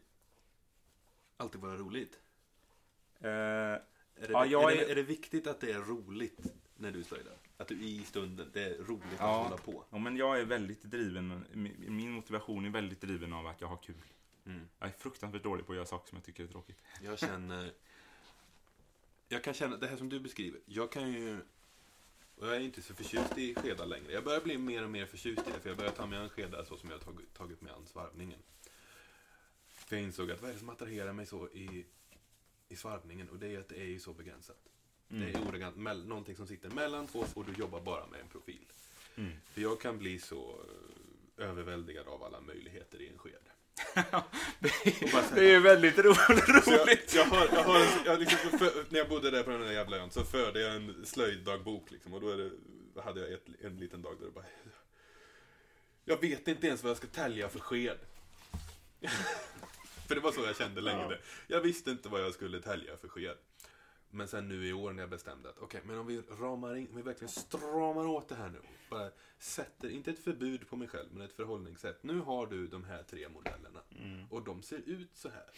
alltid 1.36 1.60
vara 1.60 1.76
roligt? 1.76 2.18
Eh, 3.20 3.28
Är 3.28 3.80
det, 4.18 4.32
Ja, 4.32 4.70
är, 4.70 4.76
det, 4.76 4.84
är- 4.84 4.90
är 4.90 4.94
det 4.94 5.02
viktigt 5.02 5.46
att 5.46 5.60
det 5.60 5.72
är 5.72 5.80
roligt 5.80 6.40
när 6.76 6.92
du 6.92 7.04
slöjdar? 7.04 7.32
Att 7.56 7.68
du 7.68 7.74
i 7.82 8.04
stunden, 8.04 8.50
det 8.52 8.62
är 8.64 8.74
roligt 8.84 9.04
Ja. 9.18 9.40
att 9.40 9.44
hålla 9.50 9.56
på? 9.62 9.84
Ja, 9.90 9.98
men 9.98 10.16
jag 10.16 10.40
är 10.40 10.44
väldigt 10.44 10.82
driven. 10.82 11.44
min- 11.52 11.84
Min 11.96 12.10
motivation 12.10 12.64
är 12.66 12.70
väldigt 12.70 13.00
driven 13.00 13.32
av 13.32 13.46
att 13.46 13.60
jag 13.60 13.68
har 13.68 13.76
kul. 13.76 13.94
Mm. 14.46 14.60
Jag 14.78 14.88
är 14.88 14.92
fruktansvärt 14.92 15.42
dålig 15.42 15.66
på 15.66 15.72
att 15.72 15.76
göra 15.76 15.86
saker 15.86 16.08
som 16.08 16.16
jag 16.16 16.24
tycker 16.24 16.44
är 16.44 16.48
tråkigt. 16.48 16.82
Jag 17.02 17.18
känner... 17.18 17.72
Jag 19.28 19.44
kan 19.44 19.54
känna, 19.54 19.76
det 19.76 19.86
här 19.86 19.96
som 19.96 20.08
du 20.08 20.20
beskriver, 20.20 20.60
jag 20.66 20.92
kan 20.92 21.12
ju... 21.12 21.38
Och 22.37 22.46
jag 22.46 22.57
är 22.57 22.61
inte 22.61 22.83
så 22.83 22.94
förtjust 22.94 23.38
i 23.38 23.55
skedar 23.55 23.87
längre. 23.87 24.12
Jag 24.12 24.25
börjar 24.25 24.40
bli 24.40 24.59
mer 24.59 24.85
och 24.85 24.90
mer 24.90 25.07
förtjust 25.07 25.49
i 25.49 25.51
det, 25.51 25.61
för 25.61 25.68
jag 25.68 25.79
börjar 25.79 25.92
ta 25.92 26.07
mig 26.07 26.18
an 26.18 26.29
skedar 26.29 26.64
så 26.64 26.77
som 26.77 26.90
jag 26.90 26.96
har 26.99 27.05
tagit, 27.05 27.35
tagit 27.35 27.61
mig 27.61 27.72
an 27.72 27.87
svarvningen. 27.87 28.38
För 29.68 29.96
jag 29.96 30.03
insåg 30.03 30.31
att 30.31 30.40
vad 30.40 30.51
är 30.51 30.55
det 30.55 30.61
som 30.61 30.68
attraherar 30.68 31.12
mig 31.12 31.27
så 31.27 31.49
i, 31.49 31.87
i 32.68 32.77
svarvningen? 32.77 33.29
Och 33.29 33.38
det 33.38 33.55
är 33.55 33.61
att 33.61 33.68
det 33.68 33.81
är 33.81 33.85
ju 33.85 34.01
så 34.01 34.12
begränsat. 34.12 34.59
Det 35.09 35.31
är 35.31 35.49
ordagrant 35.49 35.77
mell- 35.77 36.07
någonting 36.07 36.37
som 36.37 36.46
sitter 36.46 36.70
mellan 36.70 37.07
två 37.07 37.25
och 37.35 37.44
du 37.44 37.53
jobbar 37.53 37.81
bara 37.81 38.07
med 38.07 38.20
en 38.20 38.29
profil. 38.29 38.66
Mm. 39.16 39.33
För 39.44 39.61
jag 39.61 39.81
kan 39.81 39.99
bli 39.99 40.18
så... 40.18 40.61
eh, 40.61 41.46
överväldigad 41.49 42.09
av 42.09 42.22
alla 42.25 42.40
möjligheter 42.40 43.03
i 43.03 43.09
en 43.09 43.18
sked. 43.18 43.45
Det 45.34 45.40
är 45.40 45.50
ju 45.50 45.60
väldigt 45.60 45.98
ro- 45.98 46.14
Så 46.14 46.70
jag, 46.70 46.80
roligt. 46.88 47.14
jag 47.14 47.24
har, 47.24 47.46
jag 47.52 47.62
har, 47.64 47.80
en- 47.80 48.04
jag 48.04 48.20
liksom, 48.20 48.58
för, 48.58 48.72
när 48.88 48.98
jag 48.98 49.08
bodde 49.08 49.30
där 49.30 49.42
på 49.42 49.50
den 49.50 49.60
där 49.60 49.72
jävla 49.72 49.96
ön 49.96 50.10
så 50.10 50.24
förde 50.24 50.60
jag 50.60 50.76
en 50.76 51.06
slöjddagbok 51.06 51.90
liksom, 51.90 52.14
och 52.14 52.20
då 52.20 52.30
är 52.30 52.36
det, 52.36 52.50
hade 53.02 53.20
jag 53.20 53.32
ett, 53.32 53.44
en 53.64 53.76
liten 53.78 54.02
dag 54.02 54.16
där 54.18 54.26
det 54.26 54.32
bara 54.32 54.44
Jag 56.04 56.20
vet 56.20 56.48
inte 56.48 56.66
ens 56.66 56.82
vad 56.82 56.90
jag 56.90 56.96
ska 56.96 57.06
tälja 57.06 57.48
för 57.48 57.58
sked. 57.58 57.98
för 60.08 60.14
det 60.14 60.20
var 60.20 60.32
så 60.32 60.40
jag 60.44 60.56
kände 60.56 60.80
länge. 60.80 61.02
Ja. 61.10 61.16
Jag 61.46 61.60
visste 61.60 61.90
inte 61.90 62.08
vad 62.08 62.20
jag 62.22 62.34
skulle 62.34 62.60
tälja 62.60 62.96
för 62.96 63.08
sked. 63.08 63.36
Men 64.11 64.29
sen 64.29 64.49
nu 64.49 64.69
i 64.69 64.73
år 64.73 64.92
när 64.92 65.03
jag 65.03 65.11
bestämde 65.11 65.49
att 65.49 65.59
okej, 65.59 65.81
men 65.85 65.99
om 65.99 66.07
vi 66.07 66.21
ramar 66.21 66.77
in, 66.77 66.88
om 66.90 66.97
vi 66.97 67.03
verkligen 67.03 67.29
stramar 67.29 68.07
åt 68.07 68.29
det 68.29 68.35
här 68.35 68.49
nu. 68.49 68.61
Bara 68.90 69.11
sätter, 69.38 69.88
inte 69.88 70.11
ett 70.11 70.19
förbud 70.19 70.69
på 70.69 70.77
mig 70.77 70.88
själv, 70.88 71.09
men 71.12 71.23
ett 71.23 71.33
förhållningssätt. 71.33 72.03
Nu 72.03 72.21
har 72.21 72.47
du 72.47 72.66
de 72.66 72.85
här 72.85 73.03
tre 73.03 73.29
modellerna. 73.29 73.81
Mm. 73.90 74.27
Och 74.31 74.42
de 74.42 74.62
ser 74.62 74.83
ut 74.87 75.11
så 75.14 75.29
här. 75.29 75.51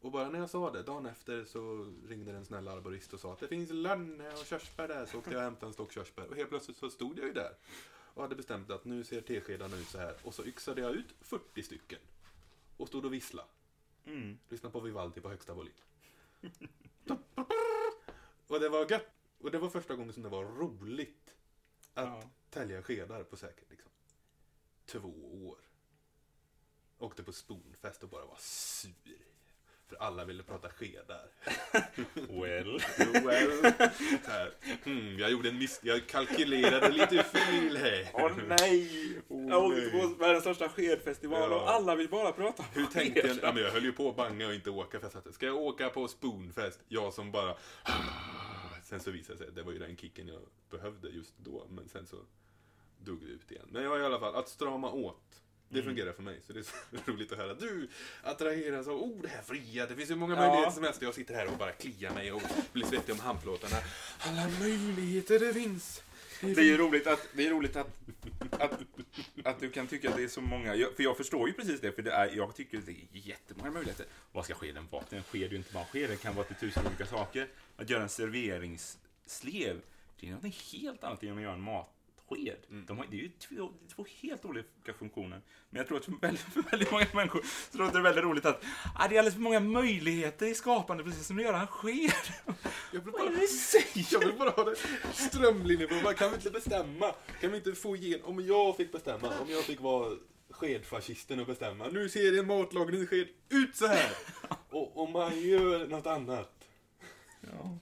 Och 0.00 0.10
bara 0.10 0.28
när 0.28 0.38
jag 0.38 0.50
sa 0.50 0.70
det, 0.70 0.82
dagen 0.82 1.06
efter 1.06 1.44
så 1.44 1.92
ringde 2.08 2.32
en 2.32 2.44
snäll 2.44 2.68
arborist 2.68 3.12
och 3.12 3.20
sa 3.20 3.32
att 3.32 3.40
det 3.40 3.48
finns 3.48 3.70
lönne 3.70 4.32
och 4.32 4.46
körsbär 4.46 4.88
där. 4.88 5.06
Så 5.06 5.18
åkte 5.18 5.30
jag 5.30 5.38
och 5.38 5.44
hämtade 5.44 5.66
en 5.66 5.72
stock 5.72 5.92
körsbär. 5.92 6.28
Och 6.28 6.36
helt 6.36 6.48
plötsligt 6.48 6.76
så 6.76 6.90
stod 6.90 7.18
jag 7.18 7.26
ju 7.26 7.32
där. 7.32 7.52
Och 8.14 8.22
hade 8.22 8.34
bestämt 8.34 8.70
att 8.70 8.84
nu 8.84 9.04
ser 9.04 9.20
teskedarna 9.20 9.76
ut 9.76 9.88
så 9.88 9.98
här. 9.98 10.14
Och 10.22 10.34
så 10.34 10.44
yxade 10.44 10.80
jag 10.80 10.92
ut 10.92 11.14
40 11.20 11.62
stycken. 11.62 11.98
Och 12.76 12.88
stod 12.88 13.04
och 13.04 13.12
vissla. 13.12 13.44
Mm. 14.04 14.38
Lyssna 14.48 14.70
på 14.70 14.80
Vivaldi 14.80 15.20
på 15.20 15.28
högsta 15.28 15.54
volym. 15.54 15.72
och 18.52 18.60
det 18.60 18.68
var 18.68 18.90
gött. 18.90 19.06
Och 19.40 19.50
det 19.50 19.58
var 19.58 19.68
första 19.68 19.94
gången 19.94 20.12
som 20.12 20.22
det 20.22 20.28
var 20.28 20.44
roligt 20.44 21.34
att 21.94 22.04
Ja. 22.04 22.22
tälja 22.50 22.82
skedar 22.82 23.24
på 23.24 23.36
säkert 23.36 23.70
liksom. 23.70 23.90
Två 24.86 25.08
år. 25.48 25.58
Åkte 26.98 27.22
på 27.22 27.32
spoonfest 27.32 28.02
och 28.02 28.08
bara 28.08 28.24
var 28.26 28.36
sur. 28.38 28.92
För 29.86 29.96
alla 29.96 30.24
ville 30.24 30.42
prata 30.42 30.68
skedar. 30.68 31.26
Well. 32.14 32.80
well. 33.24 33.72
Hmm, 34.84 35.18
jag 35.18 35.30
gjorde 35.30 35.48
en 35.48 35.58
miss... 35.58 35.80
Jag 35.82 36.06
kalkylerade 36.06 36.88
lite 36.88 37.22
fel 37.22 37.76
här. 37.76 38.10
Åh 38.14 38.32
nej! 38.48 39.22
Åh, 39.28 39.50
jag 39.50 39.64
åkte 39.64 39.80
nej. 39.80 39.90
på 39.90 40.06
världens 40.06 40.44
största 40.44 40.68
skedfestival 40.68 41.50
Ja. 41.50 41.56
och 41.56 41.70
alla 41.70 41.94
vill 41.94 42.08
bara 42.08 42.32
prata 42.32 42.64
Hur 42.72 42.86
tänkte 42.86 43.20
jag? 43.26 43.36
Ja, 43.42 43.52
men 43.52 43.62
jag 43.62 43.70
höll 43.70 43.84
ju 43.84 43.92
på 43.92 44.08
att 44.08 44.16
banga 44.16 44.46
och 44.46 44.54
inte 44.54 44.70
åka 44.70 44.98
för 44.98 45.04
jag 45.06 45.12
satt 45.12 45.34
Ska 45.34 45.46
jag 45.46 45.56
åka 45.56 45.88
på 45.88 46.08
spoonfest? 46.08 46.80
Jag 46.88 47.12
som 47.14 47.32
bara... 47.32 47.56
Sen 48.92 49.00
så 49.00 49.10
visade 49.10 49.34
det 49.34 49.38
sig 49.38 49.48
att 49.48 49.54
det 49.54 49.62
var 49.62 49.72
ju 49.72 49.78
den 49.78 49.96
kicken 49.96 50.28
jag 50.28 50.40
behövde 50.70 51.08
just 51.08 51.34
då. 51.38 51.66
Men 51.70 51.88
sen 51.88 52.06
så 52.06 52.16
dog 52.98 53.20
det 53.20 53.26
ut 53.26 53.50
igen. 53.50 53.66
Men 53.70 53.82
jag 53.84 54.00
i 54.00 54.04
alla 54.04 54.20
fall, 54.20 54.34
att 54.34 54.48
strama 54.48 54.90
åt. 54.92 55.22
Det 55.68 55.78
Mm. 55.80 55.90
fungerar 55.94 56.12
för 56.12 56.22
mig. 56.22 56.40
Så 56.46 56.52
det 56.52 56.58
är 56.58 56.62
så 56.62 56.72
roligt 57.12 57.32
att 57.32 57.38
höra. 57.38 57.54
Du 57.54 57.88
attraheras 58.22 58.88
av 58.88 59.02
oh, 59.02 59.22
det 59.22 59.28
här 59.28 59.42
fria. 59.42 59.86
Det 59.86 59.96
finns 59.96 60.10
ju 60.10 60.14
många 60.14 60.34
Ja. 60.34 60.40
möjligheter 60.40 60.70
som 60.72 60.84
helst. 60.84 61.02
Jag 61.02 61.14
sitter 61.14 61.34
här 61.34 61.46
och 61.52 61.58
bara 61.58 61.72
kliar 61.72 62.14
mig 62.14 62.32
och 62.32 62.42
blir 62.72 62.84
svettig 62.86 63.12
om 63.14 63.20
handplåtarna. 63.20 63.76
Alla 64.18 64.48
möjligheter 64.60 65.38
det 65.38 65.54
finns. 65.54 66.02
Det 66.40 66.46
är 66.58 66.62
ju 66.64 66.76
roligt 66.76 67.06
att, 67.06 67.28
det 67.32 67.46
är 67.46 67.50
roligt 67.50 67.76
att, 67.76 67.88
att, 68.50 68.80
att 69.44 69.60
du 69.60 69.70
kan 69.70 69.86
tycka 69.86 70.10
att 70.10 70.16
det 70.16 70.24
är 70.24 70.28
så 70.28 70.40
många, 70.40 70.74
jag, 70.74 70.96
för 70.96 71.02
jag 71.02 71.16
förstår 71.16 71.48
ju 71.48 71.54
precis 71.54 71.80
det, 71.80 71.92
för 71.92 72.02
det 72.02 72.12
är, 72.12 72.36
jag 72.36 72.54
tycker 72.54 72.78
att 72.78 72.86
det 72.86 72.92
är 72.92 73.06
jättemånga 73.12 73.70
möjligheter. 73.70 74.06
Vad 74.32 74.44
ska 74.44 74.54
skeden 74.54 74.88
vara? 74.90 75.04
Den 75.10 75.22
sker 75.22 75.48
ju 75.48 75.56
inte 75.56 75.72
bara 75.72 75.84
sker, 75.84 76.08
den 76.08 76.16
kan 76.16 76.34
vara 76.34 76.46
till 76.46 76.56
tusen 76.56 76.86
olika 76.86 77.06
saker. 77.06 77.48
Att 77.76 77.90
göra 77.90 78.02
en 78.02 78.08
serveringsslev, 78.08 79.80
det 80.20 80.28
är 80.28 80.32
något 80.32 80.54
helt 80.72 81.04
annat 81.04 81.22
än 81.22 81.36
att 81.36 81.42
göra 81.42 81.54
en 81.54 81.60
matsked. 82.32 82.70
Mm. 82.70 82.86
De 82.86 82.98
har, 82.98 83.06
det 83.10 83.16
är 83.16 83.20
ju 83.20 83.28
två, 83.28 83.70
två 83.94 84.06
helt 84.22 84.44
olika 84.44 84.94
funktioner. 84.98 85.40
Men 85.70 85.78
jag 85.78 85.86
tror 85.86 85.98
att 85.98 86.04
för 86.04 86.12
väldigt, 86.20 86.42
för 86.42 86.62
väldigt 86.62 86.90
många 86.90 87.06
människor 87.14 87.42
så 87.70 87.78
låter 87.78 87.96
det 87.96 88.02
väldigt 88.02 88.24
roligt 88.24 88.46
att 88.46 88.64
ah, 88.94 89.08
det 89.08 89.14
är 89.14 89.18
alldeles 89.18 89.34
för 89.34 89.40
många 89.40 89.60
möjligheter 89.60 90.46
i 90.46 90.54
skapande, 90.54 91.04
precis 91.04 91.26
som 91.26 91.38
att 91.38 91.44
göra 91.44 91.60
en 91.60 91.66
sked. 91.66 92.12
Jag 92.92 93.00
vill 93.00 93.12
Vad 93.12 93.20
är 93.20 93.26
bara 93.26 93.30
det 93.30 93.40
du 93.40 93.46
säger? 93.46 94.06
Jag 94.12 94.20
vill 94.20 94.38
bara 94.38 94.50
ha 94.50 94.64
det 94.64 94.76
strömlinjeformat. 95.12 96.16
Kan 96.16 96.30
vi 96.30 96.36
inte 96.36 96.50
bestämma? 96.50 97.14
Kan 97.40 97.50
vi 97.50 97.56
inte 97.56 97.72
få 97.72 97.96
igenom? 97.96 98.26
Om 98.28 98.46
jag 98.46 98.76
fick 98.76 98.92
bestämma, 98.92 99.28
om 99.28 99.50
jag 99.50 99.64
fick 99.64 99.80
vara 99.80 100.16
skedfascisten 100.50 101.40
och 101.40 101.46
bestämma. 101.46 101.88
Nu 101.88 102.08
ser 102.08 102.38
en 102.38 102.46
matlagningssked 102.46 103.28
ut 103.48 103.76
så 103.76 103.86
här. 103.86 104.10
Och 104.70 105.02
om 105.02 105.12
man 105.12 105.40
gör 105.40 105.86
något 105.86 106.06
annat. 106.06 106.64
Ja. 107.40 107.78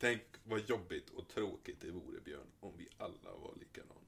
Tänk 0.00 0.22
vad 0.44 0.60
jobbigt 0.60 1.10
och 1.10 1.28
tråkigt 1.28 1.80
det 1.80 1.90
vore, 1.90 2.20
Björn, 2.20 2.46
om 2.60 2.72
vi 2.76 2.88
alla 2.98 3.30
var 3.42 3.54
likadana. 3.60 4.00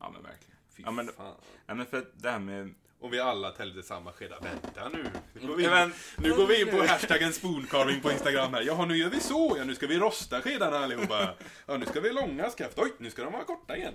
ja, 0.00 0.10
men 0.10 0.22
verkligen. 0.22 0.56
Fy 0.76 0.82
Ja, 0.82 0.90
men- 0.90 1.08
fan. 1.08 1.34
Nej, 1.66 1.76
men 1.76 1.86
för 1.86 2.06
det 2.14 2.30
här 2.30 2.38
med 2.38 2.74
Om 3.02 3.10
vi 3.10 3.20
alla 3.20 3.50
täljde 3.50 3.82
samma 3.82 4.12
skedar. 4.12 4.40
Vänta 4.40 4.88
nu. 4.88 5.10
Nu 5.34 5.46
går 5.46 5.56
vi 5.56 5.64
in, 5.64 5.70
Men- 5.70 5.92
nu 6.18 6.34
går 6.34 6.46
vi 6.46 6.60
in 6.60 6.68
på 6.70 6.76
hashtaggen 6.86 7.32
spooncarving 7.32 8.00
på 8.00 8.10
Instagram 8.10 8.54
här. 8.54 8.62
Jaha, 8.62 8.86
nu 8.86 8.96
gör 8.96 9.10
vi 9.10 9.20
så. 9.20 9.54
Ja, 9.58 9.64
nu 9.64 9.74
ska 9.74 9.86
vi 9.86 9.98
rosta 9.98 10.40
skedarna 10.40 10.76
allihopa. 10.78 11.34
Ja, 11.66 11.76
nu 11.76 11.86
ska 11.86 12.00
vi 12.00 12.12
långa 12.12 12.50
skaft. 12.50 12.78
Oj, 12.78 12.92
nu 12.98 13.10
ska 13.10 13.24
de 13.24 13.32
vara 13.32 13.44
korta 13.44 13.76
igen. 13.76 13.94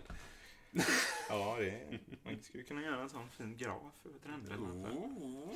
Ja, 1.30 1.58
det 1.60 2.00
Man 2.24 2.40
skulle 2.44 2.64
kunna 2.64 2.82
göra 2.82 3.02
en 3.02 3.10
sån 3.10 3.30
fin 3.30 3.58
graf 3.58 3.94
över 4.06 4.20
trendrellan. 4.20 4.86
Oh. 4.86 5.50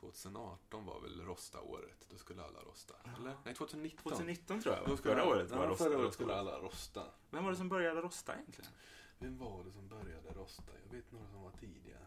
2018 0.00 0.84
var 0.84 1.00
väl 1.00 1.20
rosta-året. 1.20 2.06
Då 2.10 2.18
skulle 2.18 2.42
alla 2.42 2.60
rosta. 2.60 2.94
Eller? 3.16 3.36
Nej, 3.44 3.54
2019. 3.54 4.02
2019 4.02 4.62
tror 4.62 4.74
jag, 4.74 4.88
Då 4.88 4.96
skulle 4.96 5.14
förra 5.14 5.26
året 5.26 5.50
var 5.50 5.64
ja, 5.64 5.70
rosta. 5.70 5.84
Förra 5.84 5.98
året 5.98 6.14
skulle 6.14 6.34
alla 6.34 6.58
rosta. 6.58 7.04
Vem 7.30 7.44
var 7.44 7.50
det 7.50 7.56
som 7.56 7.68
började 7.68 8.00
rosta 8.00 8.34
egentligen? 8.34 8.70
Vem 9.18 9.38
var 9.38 9.64
det 9.64 9.72
som 9.72 9.88
började 9.88 10.32
rosta? 10.34 10.72
Jag 10.84 10.96
vet 10.96 11.12
några 11.12 11.28
som 11.28 11.42
var 11.42 11.50
tidiga. 11.50 11.98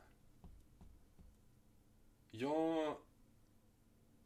Jag, 2.31 2.97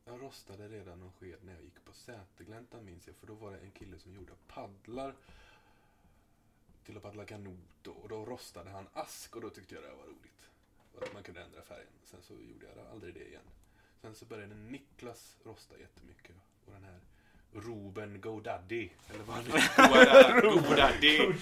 jag 0.05 0.21
rostade 0.21 0.67
redan 0.69 0.99
någon 0.99 1.11
sked 1.11 1.39
när 1.43 1.53
jag 1.53 1.63
gick 1.63 1.85
på 1.85 1.93
Sätergläntan 1.93 2.85
minns 2.85 3.07
jag. 3.07 3.15
För 3.15 3.27
då 3.27 3.33
var 3.33 3.51
det 3.51 3.59
en 3.59 3.71
kille 3.71 3.99
som 3.99 4.13
gjorde 4.13 4.33
paddlar 4.47 5.15
till 6.83 6.97
att 6.97 7.03
paddla 7.03 7.25
kanot. 7.25 7.87
Och 7.87 8.09
då 8.09 8.25
rostade 8.25 8.69
han 8.69 8.87
ask 8.93 9.35
och 9.35 9.41
då 9.41 9.49
tyckte 9.49 9.75
jag 9.75 9.83
det 9.83 9.89
var 9.89 10.05
roligt. 10.05 10.49
Att 11.01 11.13
man 11.13 11.23
kunde 11.23 11.41
ändra 11.41 11.61
färgen. 11.61 11.87
Sen 12.03 12.19
så 12.21 12.33
gjorde 12.33 12.65
jag 12.75 12.85
aldrig 12.91 13.13
det 13.13 13.27
igen. 13.27 13.41
Sen 14.01 14.15
så 14.15 14.25
började 14.25 14.55
Niklas 14.55 15.37
rosta 15.43 15.77
jättemycket. 15.79 16.35
Och 16.65 16.73
den 16.73 16.83
här 16.83 16.99
Ruben 17.53 18.21
Godaddy. 18.21 18.89
Eller 19.13 19.23
vad 19.23 19.35
han 19.35 19.45
heter. 19.51 20.41
Godaddy. 20.41 21.33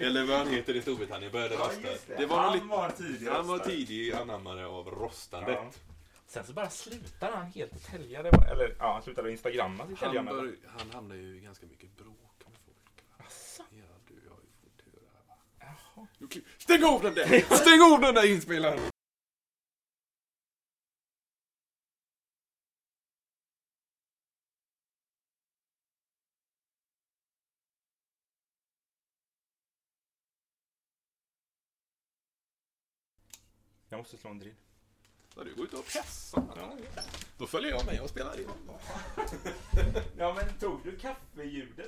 Eller 0.00 0.24
vad 0.26 0.38
han 0.38 0.48
heter 0.48 0.76
i 0.76 0.82
Storbritannien. 0.82 1.32
Började 1.32 1.56
rosta. 1.56 1.88
Det 2.18 2.26
var 2.26 2.44
nog 2.44 2.54
lite... 2.54 2.66
var 2.66 2.90
tidig 2.90 3.26
Han 3.28 3.46
var 3.48 3.58
tidig 3.58 4.12
anammare 4.12 4.66
av 4.66 4.90
rostandet. 4.90 5.58
Ja. 5.62 5.70
Sen 6.26 6.44
så 6.46 6.52
bara 6.52 6.70
slutade 6.70 7.32
han 7.36 7.46
helt 7.46 7.72
att 7.72 7.84
tälja. 7.84 8.22
Det 8.22 8.28
eller 8.28 8.76
ja, 8.78 8.92
han 8.92 9.02
slutade 9.02 9.30
instagramma 9.32 9.86
sitt 9.86 9.98
Han, 9.98 10.24
bör, 10.24 10.56
han 10.66 10.90
hamnade 10.90 11.20
ju 11.20 11.36
i 11.36 11.40
ganska 11.40 11.66
mycket 11.66 11.96
bråk 11.96 12.42
med 12.46 12.58
folk. 12.64 13.26
Asså? 13.28 13.62
Ja, 13.70 13.84
du 14.08 14.14
har 14.28 14.36
ju 14.36 14.50
fått 14.62 14.84
höra. 14.94 15.10
va? 15.28 15.34
Jaha. 15.94 16.06
Nu 16.18 16.26
kli- 16.26 16.44
Stäng 16.58 16.84
av 16.84 17.02
den 17.02 17.14
där! 17.14 17.54
Stäng 17.56 17.80
av 17.94 18.00
den 18.00 18.14
där 18.14 18.26
inspelaren! 18.32 18.91
Jag 33.92 33.98
måste 33.98 34.16
slå 34.16 34.30
en 34.30 34.38
drill. 34.38 34.54
Ja, 35.36 35.44
du 35.44 35.54
går 35.54 35.64
ut 35.64 35.74
och 35.74 35.84
pessar. 35.86 36.44
Ja. 36.56 36.76
Då 37.38 37.46
följer 37.46 37.70
jag 37.70 37.86
med 37.86 38.00
och 38.00 38.10
spelar 38.10 38.40
in. 38.40 38.48
ja, 40.18 40.34
men 40.34 40.58
tog 40.58 40.80
du 40.84 40.96
kaffeljudet 40.96 41.78